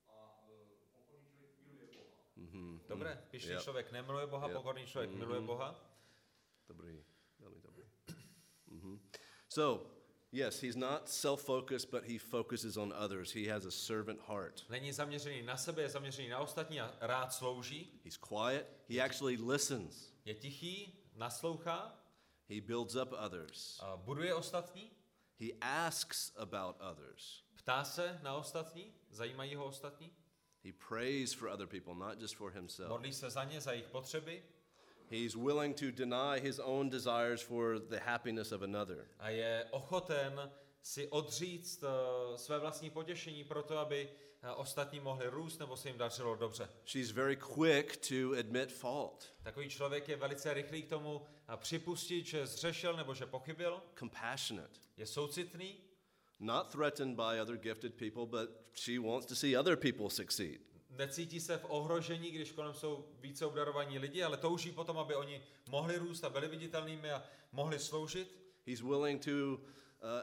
a 0.09 0.45
e, 0.49 0.53
pokorný 0.93 1.29
člověk 1.31 1.55
miluje 1.67 1.87
Boha. 1.87 2.15
Dobré, 2.91 3.23
pišný 3.31 3.51
Yep. 3.51 3.63
člověk 3.63 3.93
nemiluje 3.93 4.27
Boha, 4.27 4.47
Yep. 4.49 4.57
pokorný 4.57 4.87
člověk 4.87 5.11
miluje 5.11 5.41
Boha. 5.41 5.75
dobrý, 6.69 7.05
velmi 7.39 7.61
dobrý. 7.61 7.85
Mhm. 8.67 9.01
So, 9.49 9.91
yes, 10.33 10.61
he's 10.63 10.77
not 10.77 11.09
self-focused, 11.09 11.91
but 11.91 12.05
he 12.05 12.19
focuses 12.19 12.77
on 12.77 12.95
others. 13.05 13.35
He 13.35 13.53
has 13.53 13.65
a 13.67 13.71
servant 13.71 14.21
heart. 14.29 14.65
Není 14.69 14.93
zaměřený 14.93 15.43
na 15.43 15.57
sebe, 15.57 15.83
je 15.83 15.89
zaměřený 15.89 16.29
na 16.29 16.39
ostatní 16.39 16.81
a 16.81 16.95
rád 17.01 17.33
slouží. 17.33 18.01
He's 18.05 18.17
quiet. 18.17 18.67
He 18.89 19.03
actually 19.03 19.37
listens. 19.37 20.13
Je 20.25 20.35
tichý, 20.35 20.99
naslouchá, 21.15 21.97
He 22.49 22.61
builds 22.61 22.95
up 22.97 23.13
others. 23.27 23.81
a 23.83 23.97
buduje 23.97 24.35
ostatní, 24.35 24.91
He 25.41 25.49
asks 25.61 26.33
about 26.37 26.77
others. 26.91 27.43
ptá 27.55 27.85
se 27.85 28.19
na 28.23 28.35
ostatní, 28.37 28.95
zajímají 29.11 29.55
ho 29.55 29.65
ostatní, 29.65 30.13
He 30.65 30.73
prays 30.89 31.33
for 31.35 31.49
other 31.49 31.67
people, 31.67 31.95
not 31.95 32.19
just 32.19 32.35
for 32.37 32.53
himself. 32.53 32.89
modlí 32.91 33.13
se 33.13 33.31
za 33.31 33.45
ně, 33.45 33.61
za 33.61 33.73
jejich 33.73 33.87
potřeby 33.89 34.43
He's 35.11 35.35
willing 35.35 35.77
to 35.81 35.91
deny 35.91 36.41
his 36.41 36.59
own 36.59 36.91
desires 36.91 37.43
for 37.43 37.79
the 37.79 37.99
happiness 37.99 38.53
of 38.53 38.63
another. 38.63 39.09
a 39.19 39.29
je 39.31 39.67
ochoten 39.71 40.51
si 40.83 41.09
odříct 41.09 41.83
uh, 41.83 42.37
své 42.37 42.59
vlastní 42.59 42.91
potěšení 42.91 43.45
proto, 43.45 43.79
aby 43.79 44.09
uh, 44.45 44.61
ostatní 44.61 45.01
mohli 45.01 45.27
růst 45.27 45.59
nebo 45.59 45.77
se 45.77 45.89
jim 45.89 45.99
dařilo 45.99 46.37
dobře. 46.37 46.69
She's 46.87 47.11
very 47.11 47.37
quick 47.37 47.97
to 48.09 48.39
admit 48.39 48.73
fault, 48.73 49.35
Takový 49.43 49.69
člověk 49.69 50.09
je 50.09 50.17
velice 50.17 50.55
rychlý 50.55 50.83
k 50.83 50.89
tomu 50.89 51.17
uh, 51.19 51.57
připustit, 51.57 52.27
že 52.27 52.47
zřešil 52.47 52.97
nebo 52.97 53.15
že 53.15 53.27
pochybil, 53.27 53.83
compassionate, 53.99 54.81
je 54.97 55.07
soucitný, 55.07 55.77
not 56.41 56.73
threatened 56.73 57.17
by 57.17 57.41
other 57.41 57.57
gifted 57.57 57.97
people, 57.97 58.27
but 58.27 58.51
she 58.75 58.99
wants 58.99 59.27
to 59.27 59.35
see 59.35 59.57
other 59.57 59.77
people 59.77 60.11
succeed. 60.11 60.61
necítí 60.99 61.41
se 61.41 61.59
v 61.59 61.65
ohrožení, 61.69 62.31
když 62.31 62.53
kolem 62.53 62.75
jsou 62.75 63.05
více 63.21 63.47
obdarovaní 63.47 63.99
lidi, 63.99 64.23
ale 64.23 64.37
touží 64.37 64.73
potom, 64.73 64.99
aby 64.99 65.15
oni 65.15 65.43
mohli 65.69 65.97
růst 65.99 66.25
a 66.25 66.31
byli 66.31 66.49
viditelnými 66.49 67.11
a 67.11 67.23
mohli 67.53 67.79
sloužit. 67.79 68.37
He's 68.67 68.81
willing 68.81 69.25
to 69.25 69.31
uh, 69.31 69.59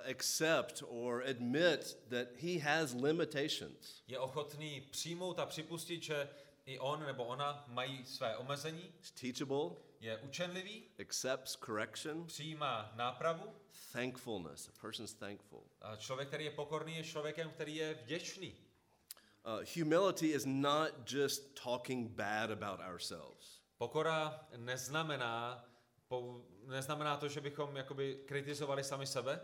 accept 0.10 0.84
or 0.88 1.24
admit 1.30 1.98
that 2.10 2.28
he 2.42 2.60
has 2.60 2.94
limitations. 2.94 4.04
Je 4.08 4.20
ochotný 4.20 4.82
přijmout 4.92 5.40
a 5.40 5.46
připustit, 5.46 6.04
že 6.04 6.30
i 6.66 6.80
on 6.80 7.06
nebo 7.06 7.26
ona 7.26 7.66
mají 7.68 8.06
své 8.06 8.38
omezení, 8.38 8.94
He's 9.00 9.12
teachable, 9.12 9.76
je 10.00 10.18
učenlivý, 10.18 10.84
accepts 11.02 11.56
correction, 11.66 12.26
přijímá 12.26 12.92
nápravu. 12.96 13.54
thankfulness. 13.94 14.68
A 14.68 14.72
person's 14.82 15.14
thankful. 15.14 15.64
A 15.82 15.96
člověk, 15.96 16.28
který 16.28 16.46
je 16.46 16.52
pokorný, 16.52 16.96
je 16.98 17.04
člověkem, 17.04 17.50
který 17.50 17.76
je 17.76 17.94
vděčný. 17.94 18.56
Uh, 19.46 19.64
humility 19.76 20.28
is 20.28 20.46
not 20.46 20.92
just 21.06 21.64
talking 21.64 22.12
bad 22.12 22.52
about 22.52 22.80
ourselves. 22.80 23.62
Pokora 23.78 24.48
neznamená, 24.58 25.66
pou, 26.08 26.46
neznamená 26.66 27.18
to, 27.18 27.28
že 27.28 27.42
bychom 27.42 27.76
jakoby 27.76 28.16
kritizovali 28.26 28.84
sami 28.84 29.08
sebe. 29.08 29.40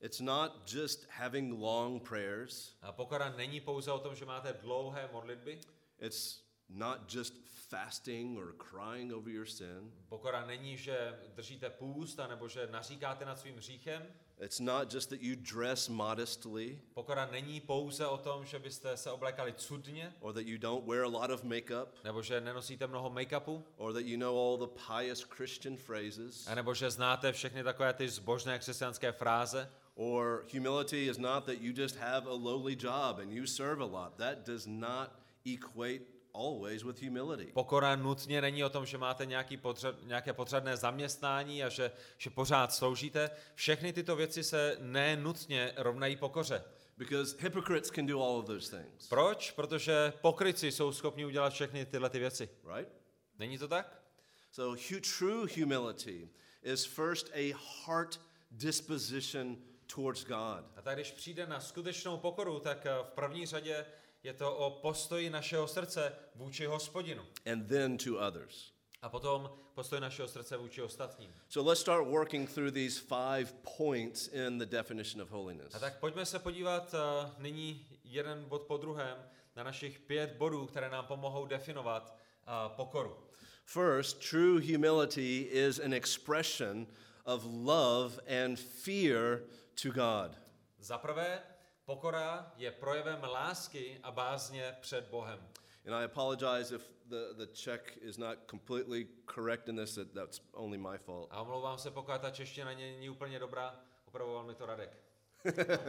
It's 0.00 0.20
not 0.20 0.72
just 0.72 1.06
having 1.08 1.60
long 1.62 2.08
prayers. 2.08 2.76
A 2.82 2.92
pokora 2.92 3.28
není 3.36 3.60
pouze 3.60 3.92
o 3.92 3.98
tom, 3.98 4.14
že 4.14 4.24
máte 4.24 4.52
dlouhé 4.52 5.08
modlitby. 5.12 5.60
It's 5.98 6.45
not 6.68 7.14
just 7.14 7.34
fasting 7.70 8.36
or 8.38 8.52
crying 8.52 9.12
over 9.12 9.30
your 9.30 9.46
sin. 9.46 9.92
Pokora 10.08 10.46
není, 10.46 10.76
že 10.76 11.18
držíte 11.34 11.70
půst, 11.70 12.18
nebo 12.28 12.48
že 12.48 12.68
naříkáte 12.70 13.24
nad 13.24 13.38
svým 13.38 13.56
hříchem. 13.56 14.02
It's 14.40 14.60
not 14.60 14.94
just 14.94 15.08
that 15.10 15.22
you 15.22 15.34
dress 15.36 15.88
modestly 15.88 16.78
Pokora 16.94 17.26
není 17.26 17.60
pouze 17.60 18.06
o 18.06 18.18
tom, 18.18 18.44
že 18.44 18.58
byste 18.58 18.96
se 18.96 19.10
oblékali 19.10 19.52
cudně, 19.52 20.14
or 20.20 20.32
that 20.32 20.46
you 20.46 20.58
don't 20.58 20.86
wear 20.86 21.04
a 21.04 21.08
lot 21.08 21.30
of 21.30 21.44
makeup 21.44 21.88
nebo 22.04 22.22
že 22.22 22.40
nenosíte 22.40 22.86
mnoho 22.86 23.10
make-upu, 23.10 23.64
or 23.76 23.92
that 23.92 24.04
you 24.04 24.18
know 24.18 24.38
all 24.38 24.58
the 24.58 24.80
pious 24.88 25.22
Christian 25.22 25.76
phrases. 25.76 26.48
nebo 26.54 26.74
že 26.74 26.90
znáte 26.90 27.32
všechny 27.32 27.64
takové 27.64 27.92
ty 27.92 28.08
zbožné 28.08 28.58
křesťanské 28.58 29.12
fráze. 29.12 29.70
Or 29.94 30.44
humility 30.52 31.06
is 31.06 31.18
not 31.18 31.44
that 31.44 31.60
you 31.60 31.72
just 31.76 31.96
have 31.96 32.26
a 32.26 32.34
lowly 32.34 32.76
job 32.80 33.18
and 33.18 33.32
you 33.32 33.46
serve 33.46 33.82
a 33.82 33.86
lot. 33.86 34.16
That 34.16 34.46
does 34.46 34.66
not 34.66 35.10
equate 35.44 36.15
always 36.36 36.82
with 36.82 37.02
humility. 37.02 37.52
Pokora 37.52 37.96
nutně 37.96 38.40
není 38.40 38.64
o 38.64 38.68
tom, 38.68 38.86
že 38.86 38.98
máte 38.98 39.26
nějaký 39.26 39.56
podřad, 39.56 39.94
nějaké 40.02 40.32
podřadné 40.32 40.76
zaměstnání 40.76 41.64
a 41.64 41.68
že, 41.68 41.92
že 42.18 42.30
pořád 42.30 42.72
sloužíte. 42.72 43.30
Všechny 43.54 43.92
tyto 43.92 44.16
věci 44.16 44.44
se 44.44 44.76
nenutně 44.80 45.72
rovnají 45.76 46.16
pokoře. 46.16 46.64
Because 46.98 47.36
hypocrites 47.38 47.90
can 47.90 48.06
do 48.06 48.22
all 48.22 48.38
of 48.38 48.46
those 48.46 48.76
things, 48.76 49.08
Proč? 49.08 49.50
Protože 49.50 50.12
pokryci 50.20 50.72
jsou 50.72 50.92
schopni 50.92 51.24
udělat 51.26 51.52
všechny 51.52 51.86
tyhle 51.86 52.10
ty 52.10 52.18
věci. 52.18 52.48
right? 52.76 52.92
Není 53.38 53.58
to 53.58 53.68
tak? 53.68 54.02
So, 54.50 54.82
true 55.18 55.46
humility 55.60 56.28
is 56.62 56.84
first 56.84 57.30
a 57.34 57.54
heart 57.86 58.20
disposition 58.50 59.56
towards 59.94 60.24
God. 60.24 60.64
A 60.76 60.82
tak 60.82 60.94
když 60.94 61.12
přijde 61.12 61.46
na 61.46 61.60
skutečnou 61.60 62.16
pokoru, 62.18 62.60
tak 62.60 62.86
eh, 62.86 62.90
v 63.02 63.10
první 63.10 63.46
řadě 63.46 63.86
je 64.26 64.32
to 64.32 64.56
o 64.56 64.70
postoji 64.70 65.30
našeho 65.30 65.68
srdce 65.68 66.12
vůči 66.34 66.66
hospodinu. 66.66 67.26
and 67.52 67.68
then 67.68 67.98
to 67.98 68.18
others. 68.26 68.72
A 69.02 69.08
potom 69.08 69.50
postoj 69.74 70.00
našeho 70.00 70.28
srdce 70.28 70.56
vůči 70.56 70.82
ostatním. 70.82 71.34
So 71.48 71.70
let's 71.70 71.80
start 71.80 72.06
working 72.08 72.54
through 72.54 72.70
these 72.72 73.00
five 73.00 73.52
points 73.76 74.28
in 74.28 74.58
the 74.58 74.66
definition 74.66 75.22
of 75.22 75.30
holiness. 75.30 75.74
A 75.74 75.78
tak 75.78 76.00
pojďme 76.00 76.26
se 76.26 76.38
podívat 76.38 76.94
uh, 76.94 77.30
nyní 77.42 77.86
jeden 78.04 78.44
bod 78.44 78.62
po 78.62 78.76
druhém 78.76 79.18
na 79.56 79.64
našich 79.64 79.98
pět 79.98 80.32
bodů, 80.32 80.66
které 80.66 80.90
nám 80.90 81.06
pomohou 81.06 81.46
definovat 81.46 82.16
uh, 82.46 82.76
pokoru. 82.76 83.16
First, 83.64 84.30
true 84.30 84.60
humility 84.72 85.40
is 85.40 85.78
an 85.78 85.94
expression 85.94 86.86
of 87.24 87.44
love 87.44 88.20
and 88.44 88.56
fear 88.60 89.40
to 89.82 89.90
God. 89.90 90.38
Za 90.78 90.98
prvé, 90.98 91.42
pokora 91.86 92.52
je 92.56 92.70
projevem 92.70 93.22
lásky 93.22 94.00
a 94.02 94.10
bázně 94.10 94.76
před 94.80 95.08
Bohem. 95.10 95.48
And 95.86 95.94
I 95.94 96.04
apologize 96.04 96.74
if 96.74 96.82
the, 97.08 97.34
the 97.36 97.46
Czech 97.46 97.98
is 98.02 98.18
not 98.18 98.38
completely 98.50 99.06
correct 99.34 99.68
in 99.68 99.76
this, 99.76 99.94
that, 99.94 100.12
that's 100.12 100.40
only 100.52 100.78
my 100.78 100.98
fault. 100.98 101.28
A 101.30 101.42
omlouvám 101.42 101.78
se, 101.78 101.90
pokud 101.90 102.20
ta 102.20 102.30
čeština 102.30 102.74
není 102.74 103.10
úplně 103.10 103.38
dobrá, 103.38 103.80
opravoval 104.08 104.44
mi 104.44 104.54
to 104.54 104.66
Radek. 104.66 104.96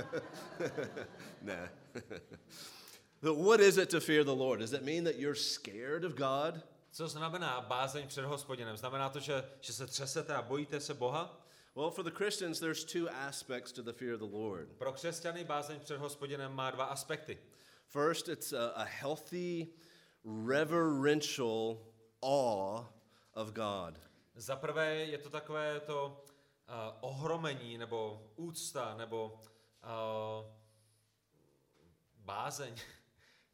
Nah. 1.41 1.69
but 3.21 3.37
what 3.37 3.59
is 3.59 3.77
it 3.77 3.89
to 3.89 3.99
fear 3.99 4.23
the 4.23 4.35
Lord? 4.35 4.59
Does 4.59 4.73
it 4.73 4.83
mean 4.83 5.03
that 5.03 5.15
you're 5.15 5.39
scared 5.39 6.03
of 6.03 6.13
God? 6.13 6.61
Co 6.91 7.07
znamená 7.07 7.61
bázeň 7.61 8.07
před 8.07 8.25
hospodinem? 8.25 8.77
Znamená 8.77 9.09
to, 9.09 9.19
že, 9.19 9.49
že 9.61 9.73
se 9.73 9.87
třesete 9.87 10.35
a 10.35 10.41
bojíte 10.41 10.79
se 10.79 10.93
Boha? 10.93 11.46
Well, 11.77 11.91
for 11.91 12.01
the 12.01 12.09
Christians, 12.09 12.59
there's 12.59 12.83
two 12.83 13.07
aspects 13.07 13.71
to 13.73 13.83
the 13.83 13.93
fear 13.93 14.13
of 14.13 14.19
the 14.19 14.25
Lord. 14.25 14.67
Pro 14.79 14.93
křesťany 14.93 15.43
bázeň 15.43 15.79
před 15.79 15.99
hospodinem 15.99 16.53
má 16.53 16.71
dva 16.71 16.85
aspekty. 16.85 17.37
First, 17.87 18.29
it's 18.29 18.53
a, 18.53 18.67
a 18.75 18.83
healthy, 18.83 19.67
reverential 20.25 21.77
awe 22.21 22.85
of 23.33 23.51
God. 23.53 23.99
Za 24.35 24.55
prvé 24.55 24.95
je 24.95 25.17
to 25.17 25.29
takové 25.29 25.79
to 25.79 26.25
uh, 26.69 27.09
ohromení, 27.11 27.77
nebo 27.77 28.31
úcta, 28.35 28.95
nebo 28.97 29.39
uh, 29.83 30.45
bázeň. 32.17 32.75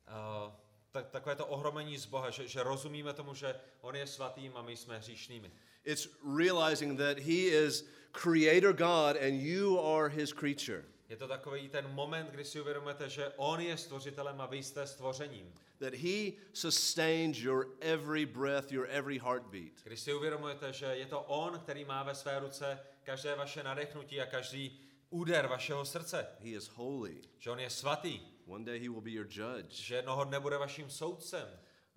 Uh, 0.08 0.52
tak, 0.92 1.10
takové 1.10 1.36
to 1.36 1.46
ohromení 1.46 1.98
z 1.98 2.06
Boha, 2.06 2.30
že, 2.30 2.48
že 2.48 2.64
rozumíme 2.64 3.14
tomu, 3.14 3.34
že 3.34 3.56
On 3.82 3.96
je 3.96 4.08
svatým 4.08 4.58
a 4.58 4.62
my 4.62 4.78
jsme 4.78 4.98
hříšnými. 4.98 5.52
It's 5.84 6.08
realizing 6.38 7.00
that 7.00 7.20
He 7.20 7.52
is 7.66 7.86
Creator 8.14 8.74
God 8.74 9.18
and 9.18 9.42
you 9.42 9.80
are 9.80 10.10
His 10.10 10.34
creature. 10.34 10.86
Je 11.10 11.18
to 11.18 11.28
takový 11.28 11.70
ten 11.70 11.88
moment, 11.88 12.30
kdy 12.32 12.46
si 12.46 12.62
uvědomujete, 12.62 13.10
že 13.10 13.32
On 13.36 13.60
je 13.62 13.78
stvořitelem 13.78 14.42
a 14.42 14.46
vy 14.46 14.64
jste 14.64 14.88
stvořením. 14.88 15.54
That 15.80 15.94
He 15.94 16.32
sustains 16.54 17.38
your 17.38 17.68
every 17.82 18.26
breath, 18.26 18.72
your 18.72 18.88
every 18.90 19.20
heartbeat. 19.20 19.74
Když 19.84 20.00
si 20.00 20.14
uvědomujete, 20.14 20.74
že 20.74 20.86
je 20.86 21.06
to 21.06 21.22
On, 21.22 21.60
který 21.60 21.86
má 21.86 22.04
ve 22.04 22.16
své 22.16 22.40
ruce 22.40 22.80
každé 23.04 23.36
vaše 23.36 23.64
nadechnutí 23.64 24.22
a 24.22 24.26
každý 24.26 24.80
úder 25.10 25.48
vašeho 25.48 25.86
srdce. 25.86 26.28
He 26.40 26.50
is 26.50 26.68
holy. 26.68 27.22
Že 27.40 27.52
On 27.52 27.60
je 27.60 27.70
svatý. 27.70 28.20
One 28.46 28.66
day 28.66 28.80
He 28.80 28.90
will 28.90 29.02
be 29.02 29.12
your 29.12 29.28
judge. 29.30 29.84
Že 29.84 29.96
jednoho 29.96 30.24
dne 30.24 30.40
bude 30.40 30.58
vaším 30.58 30.90
soudcem. 30.90 31.48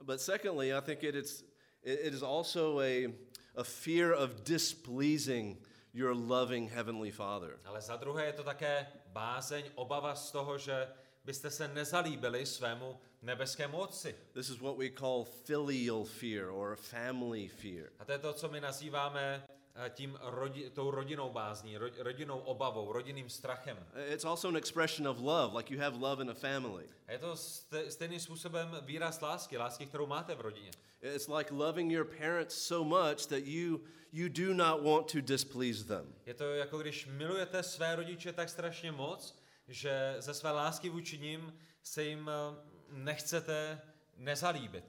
But 0.02 0.20
secondly, 0.20 0.74
I 0.74 0.80
think 0.80 1.02
it 1.02 1.14
is, 1.14 1.44
it 1.82 2.14
is 2.14 2.22
also 2.22 2.80
a, 2.80 3.14
a 3.56 3.64
fear 3.64 4.12
of 4.12 4.30
displeasing 4.44 5.58
your 5.96 6.14
loving 6.14 6.68
Heavenly 6.68 7.10
Father. 7.10 7.58
Ale 7.64 7.80
za 7.80 7.96
druhé 7.96 8.26
je 8.26 8.32
to 8.32 8.44
také 8.44 8.86
bázeň, 9.06 9.64
obava 9.74 10.14
z 10.14 10.30
toho, 10.30 10.58
že 10.58 10.88
byste 11.24 11.50
se 11.50 11.68
nezalíbili 11.68 12.46
svému 12.46 13.00
nebeskému 13.22 13.76
Otci. 13.76 14.14
This 14.32 14.48
is 14.48 14.60
what 14.60 14.76
we 14.76 14.90
call 14.90 15.24
filial 15.24 16.04
fear 16.04 16.50
or 16.50 16.76
family 16.76 17.48
fear. 17.48 17.88
A 17.98 18.04
to 18.04 18.12
je 18.12 18.18
to, 18.18 18.32
co 18.32 18.48
my 18.48 18.60
nazýváme 18.60 19.42
tím 19.88 20.18
rodi, 20.22 20.70
tou 20.70 20.90
rodinou 20.90 21.30
bázní, 21.30 21.78
ro, 21.78 21.86
rodinnou 21.98 22.38
obavou, 22.38 22.92
rodinným 22.92 23.30
strachem. 23.30 23.86
It's 24.12 24.24
also 24.24 24.48
an 24.48 24.56
expression 24.56 25.08
of 25.08 25.18
love, 25.18 25.56
like 25.56 25.74
you 25.74 25.80
have 25.80 25.96
love 25.96 26.22
in 26.22 26.30
a 26.30 26.34
family. 26.34 26.88
A 27.06 27.12
je 27.12 27.18
to 27.18 27.36
ste, 27.36 27.90
stejným 27.90 28.20
způsobem 28.20 28.76
výraz 28.82 29.20
lásky, 29.20 29.58
lásky, 29.58 29.86
kterou 29.86 30.06
máte 30.06 30.34
v 30.34 30.40
rodině. 30.40 30.70
It's 31.00 31.28
like 31.28 31.54
loving 31.54 31.92
your 31.92 32.04
parents 32.04 32.54
so 32.54 33.00
much 33.00 33.26
that 33.26 33.44
you, 33.44 33.80
you 34.12 34.28
do 34.28 34.54
not 34.54 34.82
want 34.82 35.12
to 35.12 35.20
displease 35.20 35.84
them. 35.84 36.14
Je 36.26 36.34
to 36.34 36.44
jako 36.44 36.78
když 36.78 37.06
milujete 37.06 37.62
své 37.62 37.96
rodiče 37.96 38.32
tak 38.32 38.48
strašně 38.48 38.92
moc, 38.92 39.38
že 39.68 40.16
ze 40.18 40.34
své 40.34 40.50
lásky 40.50 40.88
vůči 40.88 41.18
nim 41.18 41.58
se 41.82 42.04
jim 42.04 42.30
eh, 42.30 42.56
nechcete 42.90 43.80
nezalíbit. 44.16 44.84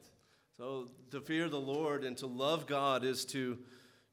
So 0.57 0.91
to 1.09 1.21
fear 1.21 1.49
the 1.49 1.55
Lord 1.55 2.03
and 2.03 2.19
to 2.19 2.27
love 2.27 2.65
God 2.65 3.03
is 3.03 3.25
to, 3.25 3.57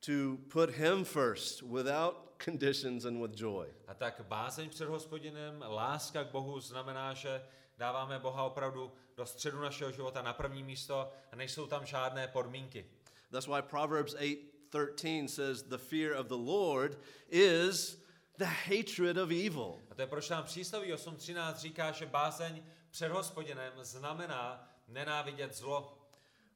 to 0.06 0.38
put 0.48 0.70
Him 0.70 1.04
first 1.04 1.62
without 1.62 2.38
conditions 2.38 3.04
and 3.04 3.20
with 3.22 3.34
joy. 3.34 3.66
A 3.88 3.94
tak 3.94 4.20
bázeň 4.28 4.68
před 4.68 4.88
hospodinem, 4.88 5.64
láska 5.68 6.24
k 6.24 6.30
Bohu 6.30 6.60
znamená, 6.60 7.14
že 7.14 7.42
dáváme 7.78 8.18
Boha 8.18 8.42
opravdu 8.42 8.92
do 9.16 9.26
středu 9.26 9.60
našeho 9.60 9.92
života 9.92 10.22
na 10.22 10.32
první 10.32 10.62
místo 10.62 11.12
a 11.32 11.36
nejsou 11.36 11.66
tam 11.66 11.86
žádné 11.86 12.28
podmínky. 12.28 12.86
That's 13.30 13.46
why 13.46 13.62
Proverbs 13.62 14.14
8:13 14.14 15.28
says 15.28 15.62
the 15.62 15.78
fear 15.78 16.16
of 16.16 16.26
the 16.26 16.34
Lord 16.34 16.98
is 17.28 18.04
the 18.38 18.44
hatred 18.44 19.16
of 19.16 19.30
evil. 19.30 19.80
A 19.90 19.94
to 19.94 20.02
je 20.02 20.06
proč 20.06 20.28
nám 20.28 20.44
přísloví 20.44 20.92
8.13 20.92 21.54
říká, 21.54 21.92
že 21.92 22.06
bázeň 22.06 22.62
před 22.90 23.08
hospodinem 23.08 23.72
znamená 23.82 24.70
nenávidět 24.88 25.54
zlo. 25.54 25.93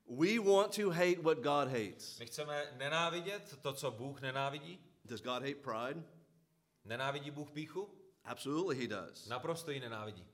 We 0.08 0.38
want 0.38 0.72
to 0.76 0.90
hate 0.90 1.20
what 1.22 1.42
God 1.42 1.68
hates. 1.68 2.18
My 2.18 2.26
chceme 2.26 2.64
nenávidět 2.76 3.58
to, 3.62 3.72
co 3.72 3.90
Bůh 3.90 4.20
nenávidí. 4.20 4.78
Does 5.04 5.20
God 5.20 5.42
hate 5.42 5.54
pride? 5.54 6.02
Nenávidí 6.84 7.30
Bůh 7.30 7.50
píchu? 7.50 7.88
Absolutely, 8.24 8.76
he 8.76 8.88
does. 8.88 9.26
Naprosto 9.26 9.70
ji 9.70 9.80
nenávidí. 9.80 10.24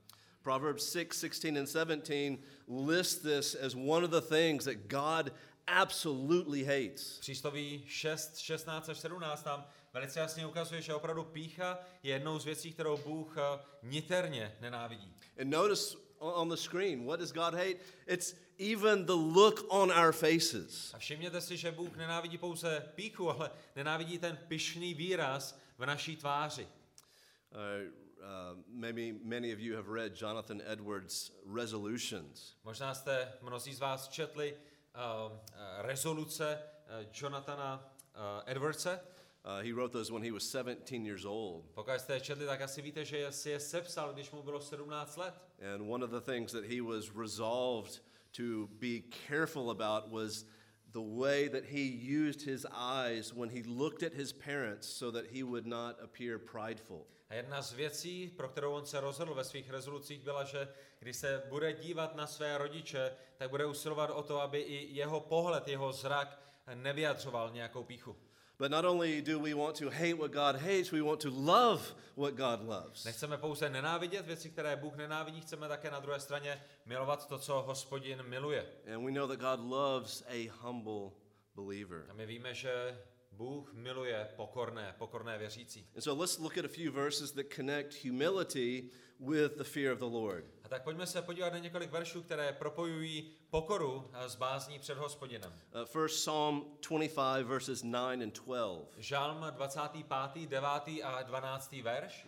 Proverbs 0.43 0.93
6, 0.93 1.21
16, 1.21 1.57
and 1.57 1.67
17 1.67 2.39
list 2.69 3.23
this 3.23 3.55
as 3.55 3.75
one 3.75 4.05
of 4.05 4.11
the 4.11 4.21
things 4.21 4.65
that 4.65 4.77
God 4.89 5.33
absolutely 5.67 6.65
hates. 6.65 7.19
Přísloví 7.19 7.85
6, 7.87 8.39
16 8.39 8.89
až 8.89 8.99
17 8.99 9.45
nám 9.45 9.67
velice 9.93 10.21
jasně 10.21 10.47
ukazuje, 10.47 10.83
že 10.83 10.95
opravdu 10.95 11.25
pícha 11.25 11.79
je 12.03 12.13
jednou 12.13 12.39
z 12.39 12.45
věcí, 12.45 12.73
kterou 12.73 12.97
Bůh 12.97 13.37
eh, 13.39 13.65
niterně 13.83 14.57
nenávidí. 14.61 15.15
And 15.41 15.51
notice 15.51 15.97
on 16.33 16.49
the 16.49 16.57
screen, 16.57 17.05
what 17.05 17.21
does 17.21 17.33
God 17.33 17.55
hate? 17.55 17.81
It's 18.07 18.35
even 18.59 19.07
the 19.07 19.17
look 19.17 19.67
on 19.71 19.91
our 19.91 20.13
faces. 20.13 20.93
A 20.95 20.99
všimněte 20.99 21.41
si, 21.41 21.57
že 21.57 21.73
Bůh 21.73 21.97
nenávidí 21.97 22.39
pouze 22.39 22.93
píchu, 22.95 23.31
ale 23.31 23.51
nenávidí 23.77 24.19
ten 24.19 24.39
pyšný 24.49 24.95
výraz 24.95 25.59
v 25.79 25.87
naší 25.87 26.17
tváři. 26.17 26.69
Uh, 27.51 27.59
uh, 28.19 28.59
maybe 28.69 29.13
many 29.23 29.53
of 29.53 29.59
you 29.59 29.77
have 29.77 29.89
read 29.89 30.21
Jonathan 30.21 30.63
Edwards' 30.65 31.33
resolutions. 31.55 32.55
Možná 32.65 32.95
jste 32.95 33.33
mnozí 33.43 33.75
z 33.75 33.81
vás 33.81 34.09
četli 34.09 34.57
uh, 34.57 35.33
uh, 35.33 35.39
rezoluce 35.79 36.59
uh, 36.59 37.07
Jonathana 37.13 37.95
uh, 38.15 38.43
Edwardse. 38.47 39.01
Uh, 39.45 39.61
he 39.61 39.73
wrote 39.73 39.93
those 39.93 40.11
when 40.11 40.23
he 40.23 40.31
was 40.31 40.43
17 40.43 41.05
years 41.05 41.25
old. 41.25 41.65
Pokud 41.75 42.01
jste 42.01 42.21
četli, 42.21 42.47
tak 42.47 42.61
asi 42.61 42.83
víte, 42.83 43.05
že 43.05 43.33
si 43.33 43.51
je 43.51 43.61
sepsal, 43.61 44.13
když 44.13 44.31
mu 44.31 44.43
bylo 44.43 44.61
17 44.61 45.17
let. 45.17 45.35
And 45.75 45.91
one 45.91 46.05
of 46.05 46.11
the 46.11 46.21
things 46.21 46.53
that 46.53 46.65
he 46.65 46.81
was 46.81 47.11
resolved 47.15 48.01
to 48.37 48.69
be 48.81 49.03
careful 49.29 49.71
about 49.71 50.09
was 50.11 50.47
the 50.93 51.21
way 51.21 51.49
that 51.49 51.65
he 51.65 51.81
used 52.27 52.43
his 52.43 52.67
eyes 52.73 53.33
when 53.33 53.51
he 53.51 53.63
looked 53.67 54.03
at 54.03 54.15
his 54.15 54.33
parents 54.33 54.89
so 54.89 55.11
that 55.11 55.27
he 55.33 55.43
would 55.43 55.67
not 55.67 56.01
appear 56.01 56.39
prideful. 56.39 57.07
A 57.29 57.35
jedna 57.35 57.63
z 57.63 57.73
věcí, 57.73 58.31
pro 58.37 58.49
kterou 58.49 58.73
on 58.73 58.87
se 58.87 59.01
rozhodl 59.01 59.35
ve 59.35 59.45
svých 59.45 59.71
rezolucích, 59.71 60.21
byla, 60.21 60.45
že 60.45 60.69
když 60.99 61.17
se 61.17 61.43
bude 61.49 61.73
dívat 61.73 62.17
na 62.17 62.27
své 62.27 62.59
rodiče, 62.59 63.17
tak 63.37 63.51
bude 63.51 63.67
usilovat 63.67 64.11
o 64.11 64.23
to, 64.23 64.41
aby 64.41 64.61
i 64.61 64.95
jeho 64.95 65.21
pohled, 65.21 65.69
jeho 65.69 65.93
zrak 65.93 66.41
nevyjadřoval 66.75 67.51
nějakou 67.51 67.85
píchu. 67.85 68.17
But 68.59 68.71
not 68.71 68.85
only 68.85 69.21
do 69.21 69.40
we 69.40 69.55
want 69.55 69.77
to 69.79 69.90
hate 69.90 70.14
what 70.14 70.33
God 70.33 70.57
hates, 70.57 70.93
we 70.93 71.03
want 71.03 71.21
to 71.21 71.31
love 71.31 71.83
what 72.17 72.35
God 72.35 72.62
loves. 72.69 73.05
Nechceme 73.05 73.38
pouze 73.38 73.71
nenávidět 73.71 74.27
věci, 74.27 74.51
které 74.51 74.77
Bůh 74.77 74.97
nenávidí, 74.97 75.40
chceme 75.40 75.69
také 75.69 75.90
na 75.90 76.01
druhé 76.01 76.21
straně 76.21 76.62
milovat 76.87 77.29
to, 77.29 77.38
co 77.38 77.62
hospodin 77.67 78.23
miluje. 78.23 78.67
And 78.95 79.05
we 79.05 79.12
know 79.12 79.29
that 79.29 79.40
God 79.40 79.71
loves 79.71 80.25
a 80.29 80.51
humble 80.61 81.11
believer. 81.55 82.07
A 82.11 82.12
my 82.12 82.27
víme, 82.27 82.55
že 82.55 82.99
Bůh 83.33 83.73
miluje 83.73 84.29
pokorné, 84.37 84.95
pokorné 84.99 85.38
věřící. 85.38 85.88
And 85.95 86.03
so 86.03 86.21
let's 86.21 86.38
look 86.38 86.59
at 86.59 86.64
a 86.64 86.69
few 86.69 86.93
verses 86.93 87.33
that 87.33 87.47
connect 87.57 88.05
humility 88.05 88.90
with 89.21 89.57
the 89.57 89.64
fear 89.64 89.93
of 89.93 89.99
the 89.99 90.05
Lord. 90.05 90.45
Tak 90.75 90.83
pojďme 90.83 91.07
se 91.07 91.23
podívat 91.23 91.53
na 91.53 91.59
několik 91.59 91.91
veršů, 91.91 92.23
které 92.23 92.53
propojují 92.53 93.31
pokoru 93.51 94.11
a 94.13 94.29
s 94.29 94.37
bázní 94.37 94.79
před 94.79 94.99
hospodinem. 94.99 95.53
Uh, 95.75 95.85
first, 95.85 96.17
Psalm 96.17 96.79
25, 96.89 97.47
verses 97.47 97.83
9 97.83 97.99
and 97.99 98.35
12. 98.35 98.81
Žalm 98.97 99.47
25., 99.51 100.49
9. 100.49 100.69
a 101.05 101.23
12. 101.23 101.73
verš. 101.73 102.27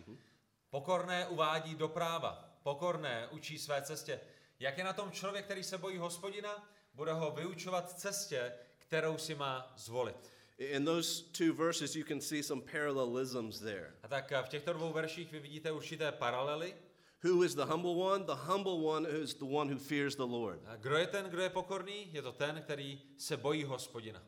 Pokorné 0.71 1.27
uvádí 1.27 1.75
do 1.75 1.89
práva, 1.89 2.59
pokorné 2.63 3.29
učí 3.31 3.59
své 3.59 3.83
cestě. 3.83 4.21
Jak 4.61 4.79
je 4.79 4.85
na 4.85 4.93
tom 4.93 5.11
člověk, 5.11 5.45
který 5.45 5.65
se 5.65 5.79
bojí 5.79 5.99
hospodina, 5.99 6.69
bude 6.95 7.13
ho 7.13 7.31
vyučovat 7.31 7.99
cestě, 7.99 8.53
kterou 8.79 9.19
si 9.19 9.35
má 9.35 9.73
zvolit. 9.77 10.33
In 10.59 10.85
those 10.85 11.23
two 11.23 11.55
verses, 11.55 11.97
you 11.97 12.05
can 12.05 12.21
see 12.21 12.43
some 12.43 12.63
parallelisms 12.73 13.59
there. 13.61 13.93
A 14.03 14.09
tak 14.09 14.33
v 14.43 14.49
těchto 14.49 14.73
dvou 14.73 14.93
verších 14.93 15.33
vy 15.33 15.41
vidíte 15.41 15.73
určité 15.73 16.13
paralely. 16.13 16.75
Who 17.27 17.43
is 17.43 17.55
the 17.57 17.67
humble 17.67 17.97
one? 17.97 18.25
The 18.25 18.37
humble 18.37 18.79
one 18.81 19.05
is 19.05 19.35
the 19.35 19.47
one 19.47 19.69
who 19.69 19.79
fears 19.79 20.15
the 20.15 20.27
Lord. 20.27 20.61
A 20.67 20.77
kdo 20.77 20.97
je 20.97 21.07
ten, 21.07 21.25
kdo 21.25 21.43
je 21.43 21.51
pokorný? 21.51 22.09
Je 22.13 22.23
to 22.23 22.33
ten, 22.33 22.63
který 22.63 23.01
se 23.19 23.37
bojí 23.37 23.65
hospodina. 23.65 24.23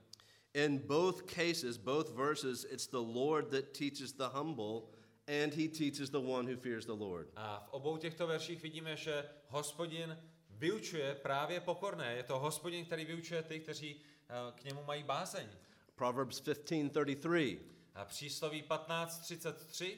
In 0.54 0.78
both 0.78 1.22
cases, 1.26 1.76
both 1.76 2.10
verses, 2.16 2.64
it's 2.64 2.86
the 2.86 3.00
Lord 3.00 3.50
that 3.50 3.72
teaches 3.72 4.12
the 4.12 4.28
humble, 4.28 4.82
and 5.28 5.54
he 5.54 5.68
teaches 5.68 6.10
the 6.10 6.20
one 6.20 6.52
who 6.52 6.56
fears 6.56 6.86
the 6.86 6.92
Lord. 6.92 7.28
A 7.36 7.60
v 7.60 7.74
obou 7.74 7.96
těchto 7.96 8.26
verších 8.26 8.62
vidíme, 8.62 8.96
že 8.96 9.24
hospodin 9.48 10.18
vyučuje 10.50 11.14
právě 11.14 11.60
pokorné. 11.60 12.14
Je 12.14 12.22
to 12.22 12.38
hospodin, 12.38 12.84
který 12.84 13.04
vyučuje 13.04 13.42
ty, 13.42 13.60
kteří 13.60 14.00
eh, 14.28 14.52
k 14.54 14.64
němu 14.64 14.84
mají 14.84 15.02
bázeň. 15.02 15.46
Proverbs 15.94 16.42
15:33. 16.42 17.58
A 17.94 18.04
přísloví 18.04 18.62
15.33. 18.62 19.96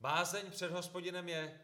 Bázeň 0.00 0.50
před 0.50 0.70
hospodinem 0.70 1.28
je 1.28 1.60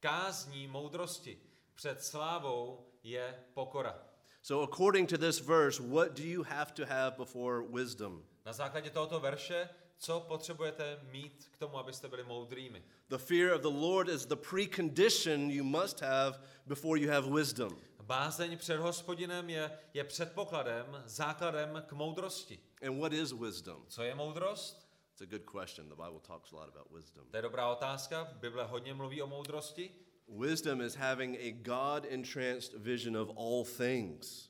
kázní 0.00 0.66
moudrosti. 0.66 1.40
Před 1.74 2.04
slávou 2.04 2.86
je 3.02 3.44
pokora. 3.54 3.98
So 4.42 4.72
according 4.72 5.08
to 5.08 5.18
this 5.18 5.40
verse, 5.40 5.82
what 5.82 6.12
do 6.12 6.22
you 6.22 6.42
have 6.42 6.72
to 6.72 6.86
have 6.86 7.16
before 7.16 7.62
wisdom? 7.68 8.24
Na 8.46 8.52
základě 8.52 8.90
tohoto 8.90 9.20
verše, 9.20 9.68
co 9.98 10.20
potřebujete 10.20 11.00
mít 11.10 11.48
k 11.50 11.58
tomu, 11.58 11.78
abyste 11.78 12.08
byli 12.08 12.24
moudrými? 12.24 12.82
The 13.08 13.18
fear 13.18 13.52
of 13.52 13.62
the 13.62 13.68
Lord 13.68 14.08
is 14.08 14.26
the 14.26 14.36
precondition 14.36 15.50
you 15.50 15.64
must 15.64 16.00
have 16.00 16.40
before 16.66 17.00
you 17.00 17.10
have 17.10 17.30
wisdom. 17.30 17.76
Bázeň 18.02 18.58
před 18.58 18.76
hospodinem 18.76 19.50
je, 19.50 19.78
je 19.94 20.04
předpokladem, 20.04 21.02
základem 21.06 21.82
k 21.86 21.92
moudrosti. 21.92 22.60
And 22.86 22.98
what 22.98 23.12
is 23.12 23.32
wisdom? 23.32 23.84
Co 23.88 24.02
je 24.02 24.14
moudrost? 24.14 24.79
It's 25.20 25.34
a 25.34 25.38
good 25.38 25.44
question. 25.44 25.86
The 25.90 25.96
Bible 25.96 26.20
talks 26.26 26.52
a 26.52 26.56
lot 26.56 26.68
about 26.68 26.90
wisdom. 26.90 27.24
To 27.30 27.36
je 27.36 27.42
dobrá 27.42 27.68
otázka. 27.68 28.28
Bible 28.40 28.64
hodně 28.64 28.94
mluví 28.94 29.22
o 29.22 29.26
moudrosti. 29.26 29.90
Wisdom 30.28 30.80
is 30.80 30.94
having 30.94 31.36
a 31.36 31.50
God 31.62 32.06
entranced 32.10 32.72
vision 32.74 33.16
of 33.16 33.28
all 33.36 33.64
things. 33.64 34.48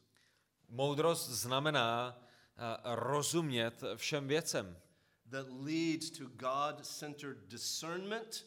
Moudrost 0.69 1.29
znamená 1.29 2.19
uh, 2.19 2.95
rozumět 2.95 3.83
všem 3.97 4.29
věcem. 4.29 4.77
that 5.31 5.47
leads 5.51 6.11
to 6.11 6.25
God 6.37 6.87
centered 6.87 7.49
discernment 7.49 8.47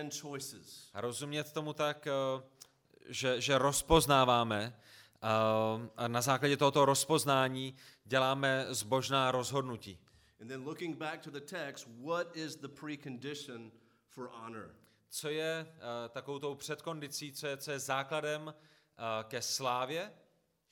and 0.00 0.20
choices. 0.20 0.90
A 0.94 1.00
rozumět 1.00 1.52
tomu 1.52 1.72
tak, 1.72 2.08
uh, 2.36 2.42
že, 3.08 3.40
že 3.40 3.58
rozpoznáváme 3.58 4.76
uh, 5.22 5.88
a 5.96 6.08
na 6.08 6.20
základě 6.20 6.56
tohoto 6.56 6.84
rozpoznání 6.84 7.74
děláme 8.04 8.66
zbožná 8.68 9.30
rozhodnutí. 9.30 10.03
And 10.44 10.50
then 10.50 10.66
looking 10.66 10.92
back 10.92 11.22
to 11.22 11.30
the 11.30 11.40
text, 11.40 11.86
what 12.02 12.30
is 12.34 12.56
the 12.56 12.68
precondition 12.68 13.70
for 14.10 14.30
honor? 14.30 14.74
Co 15.10 15.28
je 15.28 15.66
uh, 15.66 16.08
takovou 16.08 16.38
tou 16.38 16.54
předkondicí, 16.54 17.32
co 17.32 17.46
je, 17.46 17.56
co 17.56 17.70
je 17.70 17.78
základem 17.78 18.46
uh, 18.46 18.52
ke 19.22 19.42
slávě? 19.42 20.12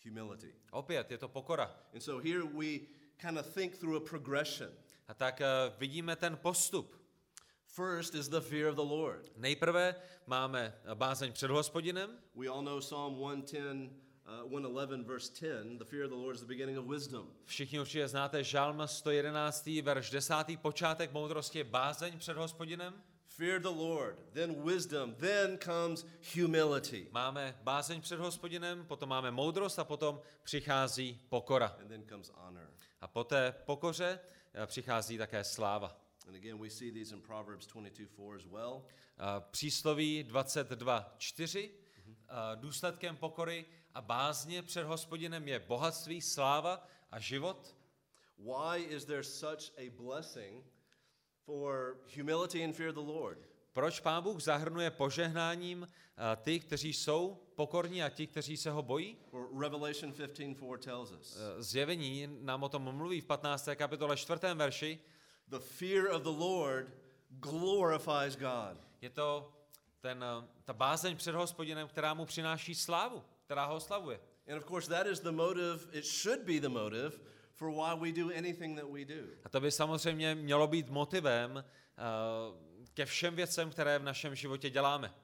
Humility. 0.05 0.55
Opět, 0.71 1.11
je 1.11 1.19
to 1.19 1.29
pokora. 1.29 1.77
And 1.95 2.01
so 2.01 2.29
here 2.29 2.45
we 2.45 2.79
kind 3.17 3.39
of 3.39 3.47
think 3.55 3.79
through 3.79 3.97
a 3.97 4.09
progression. 4.09 4.71
A 5.09 5.15
tak 5.15 5.41
uh, 5.41 5.79
vidíme 5.79 6.17
ten 6.17 6.37
postup. 6.37 6.97
First 7.67 8.15
is 8.15 8.29
the 8.29 8.41
fear 8.41 8.69
of 8.69 8.75
the 8.75 8.95
Lord. 8.95 9.33
Nejprve 9.37 9.95
máme 10.27 10.75
bázeň 10.95 11.33
před 11.33 11.51
hospodinem, 11.51 12.19
We 12.35 12.49
all 12.49 12.63
know 12.63 12.81
Psalm 12.81 13.15
110, 13.15 14.02
uh, 14.27 14.45
111, 14.45 15.05
verse 15.05 15.29
10. 15.29 15.79
The 15.79 15.85
fear 15.85 16.05
of 16.05 16.11
the 16.11 16.17
Lord 16.17 16.35
is 16.35 16.41
the 16.41 16.47
beginning 16.49 16.79
of 16.79 16.87
wisdom. 16.87 17.27
Všichni 17.45 17.81
určitě 17.81 18.09
znáte 18.09 18.45
Žalm 18.45 18.83
111. 18.87 19.67
verš 19.83 20.11
10. 20.11 20.35
počátek 20.63 21.13
moudrosti 21.13 21.59
je 21.59 21.65
bázeň 21.65 22.19
před 22.19 22.37
hospodinem. 22.37 23.03
Fear 23.27 23.61
the 23.61 23.69
Lord, 23.69 24.19
then 24.33 24.63
wisdom, 24.65 25.15
then 25.15 25.59
comes 25.59 26.07
humility, 26.35 27.09
Máme 27.13 27.59
bázeň 27.63 28.01
před 28.01 28.21
hospodinem, 28.21 28.85
potom 28.87 29.09
máme 29.09 29.31
moudrost 29.31 29.79
a 29.79 29.85
potom 29.85 30.21
přichází 30.43 31.21
pokora. 31.29 31.77
and 31.81 31.89
then 31.89 32.05
comes 32.09 32.31
honor. 32.35 32.71
A 33.01 33.09
po 33.09 33.25
té 33.25 33.55
pokoře 33.67 34.21
eh, 34.55 34.67
přichází 34.67 35.19
také 35.19 35.45
sláva. 35.45 35.97
And 36.29 36.37
again, 36.37 36.59
we 36.59 36.71
see 36.71 36.93
these 36.93 37.15
in 37.15 37.21
Proverbs 37.21 37.67
22, 37.67 38.07
4 38.09 38.37
as 38.37 38.47
well. 38.53 38.83
A 39.19 39.41
Přísloví 39.41 40.25
22.4. 40.31 41.71
a 42.29 42.55
Důsledkem 42.55 43.17
pokory 43.17 43.65
a 43.95 44.01
bázně 44.01 44.63
před 44.63 44.85
hospodinem 44.85 45.49
je 45.49 45.59
bohatství, 45.59 46.21
sláva 46.21 46.87
a 47.11 47.19
život. 47.21 47.77
Why 48.39 48.83
is 48.83 49.05
there 49.05 49.23
such 49.25 49.71
a 49.79 49.91
blessing 49.91 50.65
for 51.45 51.97
humility 52.17 52.65
and 52.65 52.73
fear 52.73 52.89
of 52.89 52.95
the 52.95 53.13
Lord? 53.13 53.39
Proč 53.73 54.01
Pán 54.01 54.23
Bůh 54.23 54.41
zahrnuje 54.43 54.91
požehnáním 54.91 55.89
a, 56.17 56.37
ty, 56.37 56.61
kteří 56.61 56.93
jsou 56.93 57.43
pokorní 57.55 58.03
a 58.03 58.09
ti, 58.09 58.27
kteří 58.27 58.57
se 58.57 58.71
ho 58.71 58.83
bojí? 58.83 59.17
Well, 59.33 59.61
Revelation 59.61 60.13
15:4 60.13 60.79
tells 60.79 61.11
us. 61.11 61.37
Eh, 61.37 61.63
Zjevení 61.63 62.29
nám 62.41 62.63
o 62.63 62.69
tom 62.69 62.83
mluví 62.83 63.21
v 63.21 63.27
15. 63.27 63.77
kapitole 63.77 64.17
4. 64.17 64.55
verši. 64.55 64.99
The 65.49 65.59
fear 65.59 66.07
of 66.15 66.23
the 66.23 66.29
Lord 66.29 66.87
glorifies 67.29 68.37
God. 68.37 68.79
Je 69.01 69.11
to 69.11 69.53
ten, 70.01 70.25
eh, 70.25 70.49
ta 70.65 70.73
bázeň 70.73 71.17
před 71.17 71.35
hospodinem, 71.35 71.89
která 71.89 72.15
mu 72.15 72.27
přináší 72.27 72.75
slávu, 72.75 73.25
která 73.45 73.65
ho 73.65 73.75
oslavuje. 73.77 74.21
And 74.49 74.59
of 74.59 74.65
course, 74.65 74.89
that 74.89 75.07
is 75.07 75.21
the 75.21 75.31
motive, 75.31 75.79
it 75.93 76.07
should 76.07 76.41
be 76.41 76.61
the 76.61 76.69
motive 76.69 77.21
for 77.55 77.71
why 77.71 77.95
we 77.95 78.13
do 78.13 78.31
anything 78.39 78.79
that 78.79 78.91
we 78.91 79.05
do. 79.05 79.23
A 79.45 79.49
to 79.49 79.61
by 79.61 79.71
samozřejmě 79.71 80.35
mělo 80.35 80.67
být 80.67 80.89
motivem 80.89 81.65
eh, 81.65 82.03
ke 82.95 83.07
všem 83.07 83.37
věcem, 83.37 83.71
které 83.71 83.99
v 83.99 84.03
našem 84.03 84.35
životě 84.35 84.71
děláme. 84.71 85.15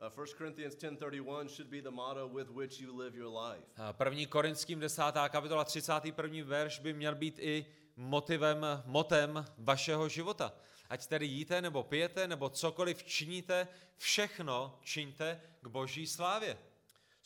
Uh, 0.00 0.24
1 0.24 0.38
Corinthians 0.38 0.74
10:31 0.76 1.48
should 1.48 1.70
be 1.70 1.82
the 1.82 1.90
motto 1.90 2.28
with 2.28 2.50
which 2.50 2.80
you 2.80 2.96
live 2.96 3.16
your 3.16 3.38
life. 3.38 3.64
A 3.76 3.92
První 3.92 4.26
Korinským 4.26 4.80
10. 4.80 5.02
kapitola 5.28 5.64
31. 5.64 6.44
verš 6.44 6.78
by 6.78 6.92
měl 6.92 7.14
být 7.14 7.38
i 7.38 7.66
motivem, 7.96 8.66
motem 8.84 9.44
vašeho 9.58 10.08
života. 10.08 10.52
Ať 10.88 11.06
tedy 11.06 11.26
jíte 11.26 11.62
nebo 11.62 11.82
pijete 11.82 12.28
nebo 12.28 12.50
cokoliv 12.50 13.02
činíte, 13.02 13.68
všechno 13.96 14.78
čiňte 14.82 15.40
k 15.60 15.66
boží 15.66 16.06
slávě. 16.06 16.58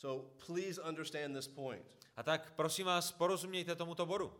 So 0.03 0.25
please 0.45 0.81
understand 0.81 1.35
this 1.35 1.47
point. 1.47 1.85
A 2.17 2.23
tak 2.23 2.51
prosím 2.55 2.85
vás, 2.85 3.11
porozumějte 3.11 3.75
tomuto 3.75 4.05
bodu. 4.05 4.33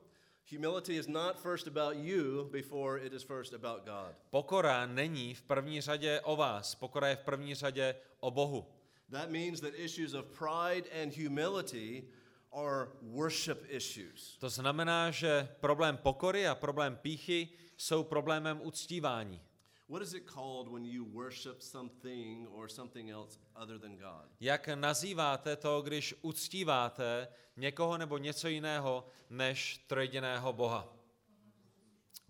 Humility 0.51 0.97
is 0.97 1.07
not 1.07 1.39
first 1.39 1.67
about 1.67 1.95
you 1.95 2.49
before 2.51 3.05
it 3.05 3.13
is 3.13 3.23
first 3.23 3.53
about 3.53 3.85
God. 3.85 4.15
Pokora 4.29 4.85
není 4.85 5.33
v 5.33 5.41
první 5.41 5.81
řadě 5.81 6.21
o 6.23 6.35
vás, 6.35 6.75
pokora 6.75 7.07
je 7.07 7.15
v 7.15 7.19
první 7.19 7.55
řadě 7.55 7.95
o 8.19 8.31
Bohu. 8.31 8.65
That 9.11 9.29
means 9.29 9.61
that 9.61 9.73
issues 9.75 10.13
of 10.13 10.25
pride 10.25 11.01
and 11.01 11.17
humility 11.17 12.07
are 12.51 12.87
worship 13.01 13.65
issues. 13.69 14.37
To 14.39 14.49
znamená, 14.49 15.11
že 15.11 15.49
problém 15.59 15.97
pokory 15.97 16.47
a 16.47 16.55
problém 16.55 16.95
píchy 16.95 17.49
jsou 17.77 18.03
problémem 18.03 18.61
uctívání. 18.63 19.41
What 19.89 20.01
is 20.01 20.13
it 20.13 20.25
called 20.25 20.67
when 20.69 20.85
you 20.85 21.03
worship 21.03 21.61
something 21.61 22.47
or 22.47 22.69
something 22.69 23.09
else 23.09 23.37
other 23.55 23.79
than 23.79 23.97
God? 23.97 24.29
Jak 24.39 24.67
nazýváte 24.67 25.55
to, 25.55 25.81
když 25.81 26.15
uctíváte 26.21 27.27
někoho 27.57 27.97
nebo 27.97 28.17
něco 28.17 28.47
jiného 28.47 29.07
než 29.29 29.77
trojediného 29.87 30.53
Boha? 30.53 30.93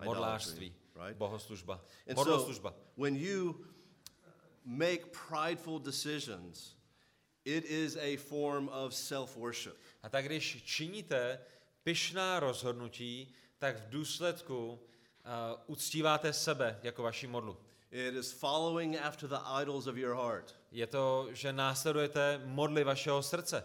Modlářství, 0.03 0.75
right? 1.05 1.17
bohoslužba, 1.17 1.73
And 2.07 2.15
so 2.17 2.29
modloslužba. 2.29 2.73
when 2.97 3.15
you 3.15 3.65
make 4.65 5.05
prideful 5.29 5.79
decisions, 5.79 6.75
it 7.45 7.65
is 7.65 7.95
a 7.97 8.17
form 8.17 8.69
of 8.69 8.93
self-worship. 8.93 9.75
A 10.03 10.09
tak 10.09 10.25
když 10.25 10.63
činíte 10.63 11.39
pyšná 11.83 12.39
rozhodnutí, 12.39 13.33
tak 13.57 13.77
v 13.77 13.89
důsledku 13.89 14.79
uh, 15.25 15.59
uctíváte 15.67 16.33
sebe 16.33 16.79
jako 16.83 17.03
vaši 17.03 17.27
modlu. 17.27 17.57
It 17.91 18.15
is 18.15 18.31
following 18.31 18.97
after 18.97 19.29
the 19.29 19.61
idols 19.61 19.87
of 19.87 19.97
your 19.97 20.15
heart. 20.15 20.55
Je 20.71 20.87
to, 20.87 21.27
že 21.31 21.53
následujete 21.53 22.41
modly 22.45 22.83
vašeho 22.83 23.23
srdce. 23.23 23.63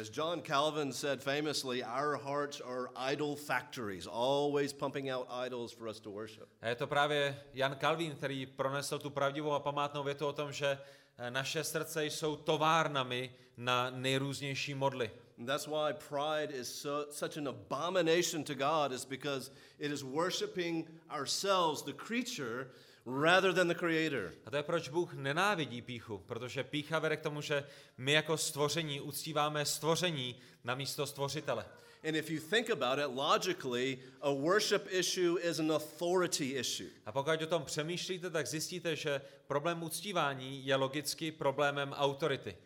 As 0.00 0.10
John 0.10 0.42
Calvin 0.42 0.92
said 0.92 1.22
famously, 1.22 1.84
our 1.84 2.16
hearts 2.16 2.60
are 2.60 2.88
idol 3.12 3.36
factories, 3.36 4.06
always 4.06 4.72
pumping 4.72 5.10
out 5.10 5.28
idols 5.46 5.72
for 5.72 5.88
us 5.88 6.00
to 6.00 6.10
worship. 6.10 6.48
A 6.60 6.68
je 6.68 6.74
to 6.74 6.86
právě 6.86 7.40
Jan 7.54 7.76
Kalvín, 7.76 8.16
který 8.16 8.46
pronesl 8.46 8.98
tu 8.98 9.10
pravdivou 9.10 9.52
a 9.52 9.60
památnou 9.60 10.02
větu 10.02 10.26
o 10.26 10.32
tom, 10.32 10.52
že 10.52 10.78
eh, 11.18 11.30
naše 11.30 11.64
srdce 11.64 12.06
jsou 12.06 12.36
továrnami 12.36 13.30
na 13.56 13.90
nejrůznější 13.90 14.74
modly. 14.74 15.10
And 15.38 15.48
that's 15.48 15.66
why 15.66 15.92
pride 15.92 16.52
is 16.52 16.68
so, 16.68 17.06
such 17.10 17.36
an 17.36 17.48
abomination 17.48 18.44
to 18.44 18.54
God, 18.54 18.92
is 18.92 19.04
because 19.04 19.50
it 19.78 19.90
is 19.90 20.04
worshiping 20.04 20.86
ourselves, 21.10 21.82
the 21.82 21.92
creature, 21.92 22.68
rather 23.04 23.52
than 23.52 23.68
the 23.68 23.74
Creator. 23.74 24.32
A 24.46 24.50
to 24.50 24.56
je 24.56 24.62
proč 24.62 24.88
Bůh 24.88 25.14
nenávidí 25.14 25.82
píchu, 25.82 26.18
protože 26.18 26.64
pícha 26.64 26.98
vede 26.98 27.16
k 27.16 27.20
tomu, 27.20 27.40
že 27.40 27.64
my 27.98 28.12
jako 28.12 28.36
stvoření 28.36 29.00
uctíváme 29.00 29.64
stvoření 29.64 30.36
na 30.64 30.74
místo 30.74 31.06
stvořitele. 31.06 31.66
And 32.08 32.14
if 32.14 32.30
you 32.30 32.40
think 32.50 32.70
about 32.70 32.98
it 32.98 33.16
logically, 33.16 33.98
a 34.20 34.30
worship 34.30 34.86
issue 34.90 35.40
is 35.40 35.58
an 35.58 35.72
authority 35.72 36.58
issue. 36.58 36.90
A 37.06 37.12
pokud 37.12 37.42
o 37.42 37.46
tom 37.46 37.64
přemýšlíte, 37.64 38.30
tak 38.30 38.46
zjistíte, 38.46 38.96
že 38.96 39.20
problém 39.46 39.82
uctívání 39.82 40.66
je 40.66 40.76
logicky 40.76 41.32
problémem 41.32 41.92
autority. 41.92 42.56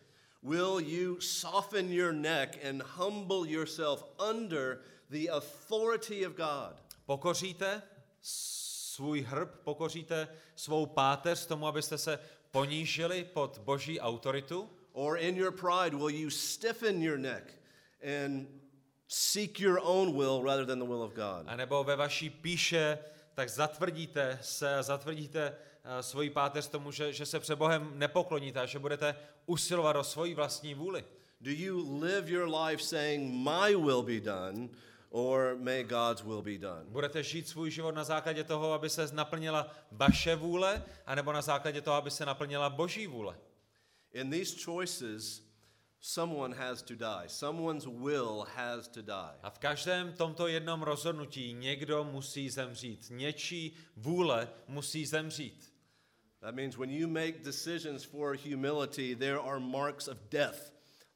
Will 0.49 0.81
you 0.81 1.21
soften 1.21 1.93
your 1.93 2.13
neck 2.13 2.59
and 2.65 2.83
humble 2.83 3.45
yourself 3.45 4.03
under 4.19 4.81
the 5.11 5.29
authority 5.29 6.25
of 6.27 6.37
God? 6.37 6.75
Pokoříte 7.07 7.83
svůj 8.21 9.21
hrb, 9.21 9.49
pokoříte 9.65 10.29
svou 10.57 10.87
páteř 10.87 11.47
tomu, 11.47 11.67
abyste 11.67 11.99
se 11.99 12.19
ponížili 12.51 13.25
pod 13.25 13.59
boží 13.59 14.01
autoritu? 14.01 14.71
Or 14.93 15.19
in 15.19 15.37
your 15.37 15.53
pride, 15.53 15.97
will 15.97 16.11
you 16.11 16.31
stiffen 16.31 17.03
your 17.03 17.19
neck 17.19 17.55
and 18.27 18.49
seek 19.09 19.61
your 19.61 19.81
own 19.83 20.17
will 20.17 20.43
rather 20.43 20.67
than 20.67 20.79
the 20.79 20.87
will 20.87 21.03
of 21.03 21.13
God? 21.13 21.47
A 21.47 21.57
nebo 21.57 21.85
ve 21.85 21.97
vaší 21.97 22.31
píše, 22.31 22.99
tak 23.35 23.49
zatvrdíte 23.49 24.39
se 24.43 24.77
a 24.77 24.83
zatvrdíte 24.83 25.57
svoji 26.01 26.31
páteř 26.31 26.69
tomu, 26.69 26.93
že, 26.93 27.13
že 27.13 27.27
se 27.27 27.41
před 27.41 27.57
Bohem 27.57 27.93
nepokloníte 27.95 28.61
a 28.61 28.67
že 28.67 28.79
budete 28.79 29.17
usilovat 29.47 29.97
o 29.97 30.05
svoji 30.05 30.35
vlastní 30.35 30.75
vůli. 30.75 31.05
Do 31.41 31.51
you 31.51 32.01
live 32.01 32.31
your 32.31 32.49
life 32.55 32.83
saying, 32.83 33.33
My 33.33 33.77
will 33.77 34.03
be 34.03 34.21
done, 34.21 34.69
or 35.11 35.57
may 35.61 35.85
God's 35.85 36.23
will 36.23 36.43
be 36.43 36.59
done? 36.59 36.85
Budete 36.85 37.23
žít 37.23 37.49
svůj 37.49 37.71
život 37.71 37.95
na 37.95 38.05
základě 38.05 38.45
toho, 38.45 38.73
aby 38.73 38.91
se 38.91 39.09
naplnila 39.13 39.71
vaše 39.93 40.37
vůle, 40.37 40.85
anebo 41.07 41.33
na 41.33 41.43
základě 41.43 41.81
toho, 41.81 41.97
aby 41.97 42.11
se 42.11 42.27
naplnila 42.27 42.71
boží 42.71 43.07
vůle. 43.07 43.39
In 44.13 44.31
these 44.31 44.57
choices, 44.65 45.43
someone 46.01 46.57
has 46.57 46.83
to 46.83 46.95
die. 46.95 47.29
Someone's 47.29 47.87
will 47.87 48.47
has 48.55 48.89
to 48.89 49.03
die. 49.03 49.39
A 49.43 49.51
v 49.51 49.59
každém 49.59 50.13
tomto 50.13 50.47
jednom 50.47 50.83
rozhodnutí 50.83 51.53
někdo 51.53 52.05
musí 52.05 52.51
zemřít. 52.51 53.07
Něčí 53.11 53.77
vůle 53.97 54.49
musí 54.69 55.07
zemřít. 55.07 55.68
That 56.41 56.55
means 56.55 56.79
when 56.79 56.91
you 56.91 57.09
make 57.09 57.43
decisions 57.45 58.05
for 58.05 58.35
humility, 58.35 59.15
there 59.15 59.41
are 59.41 59.61
marks 59.61 60.09
of 60.09 60.17
death 60.31 60.71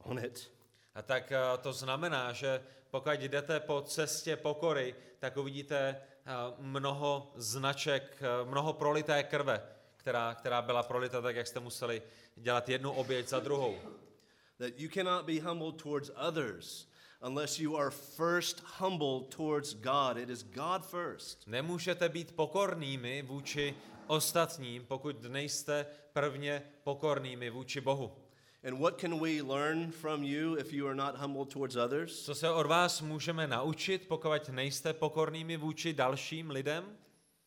on 0.04 0.18
it. 0.18 0.48
A 0.94 1.02
tak 1.02 1.32
eh, 1.32 1.38
to 1.62 1.72
znamená, 1.72 2.32
že 2.32 2.60
pokud 2.90 3.20
jdete 3.20 3.60
po 3.60 3.82
cestě 3.82 4.36
pokory, 4.36 4.94
tak 5.18 5.36
uvidíte 5.36 5.96
eh, 5.96 6.32
mnoho 6.58 7.32
značek, 7.36 8.22
eh, 8.22 8.50
mnoho 8.50 8.72
prolité 8.72 9.22
krve, 9.22 9.62
která, 9.96 10.34
která 10.34 10.62
byla 10.62 10.82
prolita 10.82 11.20
tak, 11.20 11.36
jak 11.36 11.46
jste 11.46 11.60
museli 11.60 12.02
dělat 12.36 12.68
jednu 12.68 12.92
oběť 12.92 13.28
za 13.28 13.40
druhou. 13.40 13.78
That 14.58 14.72
you 14.76 14.88
cannot 14.90 15.24
be 15.24 15.40
humbled 15.40 15.82
towards 15.82 16.10
others 16.28 16.86
unless 17.22 17.58
you 17.58 17.76
are 17.76 17.90
first 17.90 18.62
humbled 18.78 19.34
towards 19.36 19.74
God. 19.74 20.16
It 20.16 20.30
is 20.30 20.42
God 20.42 20.86
first. 20.86 21.46
Nemůžete 21.46 22.08
být 22.08 22.36
pokornými 22.36 23.22
vůči 23.22 23.74
ostatním, 24.12 24.84
pokud 24.84 25.22
nejste 25.22 25.86
prvně 26.12 26.62
pokornými 26.84 27.50
vůči 27.50 27.80
Bohu. 27.80 28.12
And 28.64 28.78
what 28.78 29.00
can 29.00 29.18
we 29.18 29.42
learn 29.42 29.90
from 29.90 30.24
you 30.24 30.56
if 30.56 30.72
you 30.72 30.86
are 30.86 30.94
not 30.94 31.16
humbled 31.16 31.48
towards 31.48 31.76
others? 31.76 32.24
Co 32.24 32.34
se 32.34 32.50
od 32.50 32.66
vás 32.66 33.00
můžeme 33.00 33.46
naučit, 33.46 34.08
pokud 34.08 34.48
nejste 34.48 34.92
pokornými 34.92 35.56
vůči 35.56 35.92
dalším 35.92 36.50
lidem? 36.50 36.84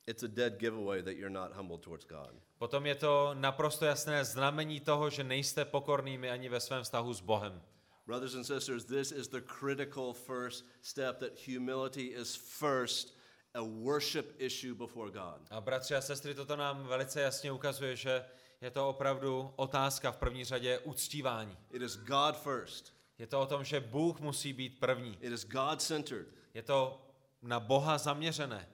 It's 0.08 0.24
a 0.24 0.28
dead 0.28 0.58
giveaway 0.58 1.04
that 1.04 1.14
you're 1.18 1.34
not 1.34 1.54
humbled 1.54 1.82
towards 1.82 2.06
God. 2.06 2.34
Potom 2.58 2.86
je 2.86 2.96
to 2.96 3.32
naprosto 3.34 3.86
jasné 3.86 4.26
znamení 4.26 4.80
toho, 4.80 5.10
že 5.10 5.24
nejste 5.24 5.66
pokornými 5.66 6.30
ani 6.30 6.50
ve 6.50 6.60
svém 6.60 6.84
vztahu 6.84 7.14
s 7.14 7.22
Bohem. 7.22 7.62
Brothers 8.08 8.36
and 8.36 8.44
sisters, 8.44 8.86
this 8.86 9.12
is 9.12 9.28
the 9.28 9.42
critical 9.42 10.14
first 10.14 10.66
step 10.82 11.18
that 11.18 11.32
humility 11.48 12.14
is 12.14 12.36
first 12.36 13.15
a 13.56 13.62
worship 13.62 14.36
issue 14.38 14.76
before 14.76 15.12
God. 15.12 15.48
A 15.50 15.62
bratři 15.62 15.96
a 15.96 16.02
sestry, 16.02 16.36
toto 16.36 16.56
nám 16.56 16.88
velice 16.88 17.22
jasně 17.22 17.52
ukazuje, 17.52 17.96
že 17.96 18.26
je 18.62 18.72
to 18.72 18.90
opravdu 18.90 19.54
otázka 19.56 20.12
v 20.12 20.18
první 20.18 20.44
řadě 20.44 20.80
uctívání. 20.80 21.58
It 21.72 21.82
is 21.82 21.98
God 21.98 22.38
first. 22.38 22.94
Je 23.20 23.28
to 23.28 23.42
o 23.42 23.46
tom, 23.46 23.64
že 23.64 23.80
Bůh 23.80 24.20
musí 24.20 24.54
být 24.54 24.80
první. 24.80 25.18
It 25.22 25.34
is 25.34 25.46
God 25.46 25.82
centered. 25.82 26.28
Je 26.54 26.62
to 26.62 27.02
na 27.42 27.60
Boha 27.60 27.98
zaměřené. 27.98 28.70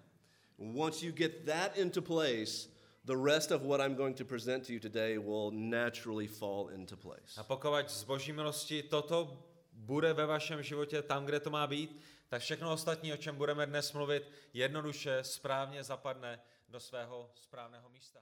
Once 0.57 1.05
you 1.05 1.13
get 1.13 1.45
that 1.45 1.77
into 1.77 2.01
place, 2.01 2.69
the 3.05 3.15
rest 3.25 3.51
of 3.51 3.61
what 3.61 3.81
I'm 3.81 3.95
going 3.95 4.17
to 4.17 4.25
present 4.25 4.67
to 4.67 4.73
you 4.73 4.79
today 4.79 5.17
will 5.17 5.51
naturally 5.51 6.27
fall 6.27 6.69
into 6.73 6.97
place. 6.97 7.37
A 7.37 7.43
pokud 7.43 7.89
z 7.89 8.03
boží 8.03 8.31
milosti 8.31 8.83
toto 8.83 9.47
bude 9.73 10.13
ve 10.13 10.25
vašem 10.25 10.63
životě 10.63 11.01
tam, 11.01 11.25
kde 11.25 11.39
to 11.39 11.49
má 11.49 11.67
být, 11.67 11.99
tak 12.31 12.41
všechno 12.41 12.73
ostatní, 12.73 13.13
o 13.13 13.17
čem 13.17 13.35
budeme 13.35 13.65
dnes 13.65 13.93
mluvit, 13.93 14.31
jednoduše 14.53 15.23
správně 15.23 15.83
zapadne 15.83 16.41
do 16.69 16.79
svého 16.79 17.31
správného 17.35 17.89
místa. 17.89 18.19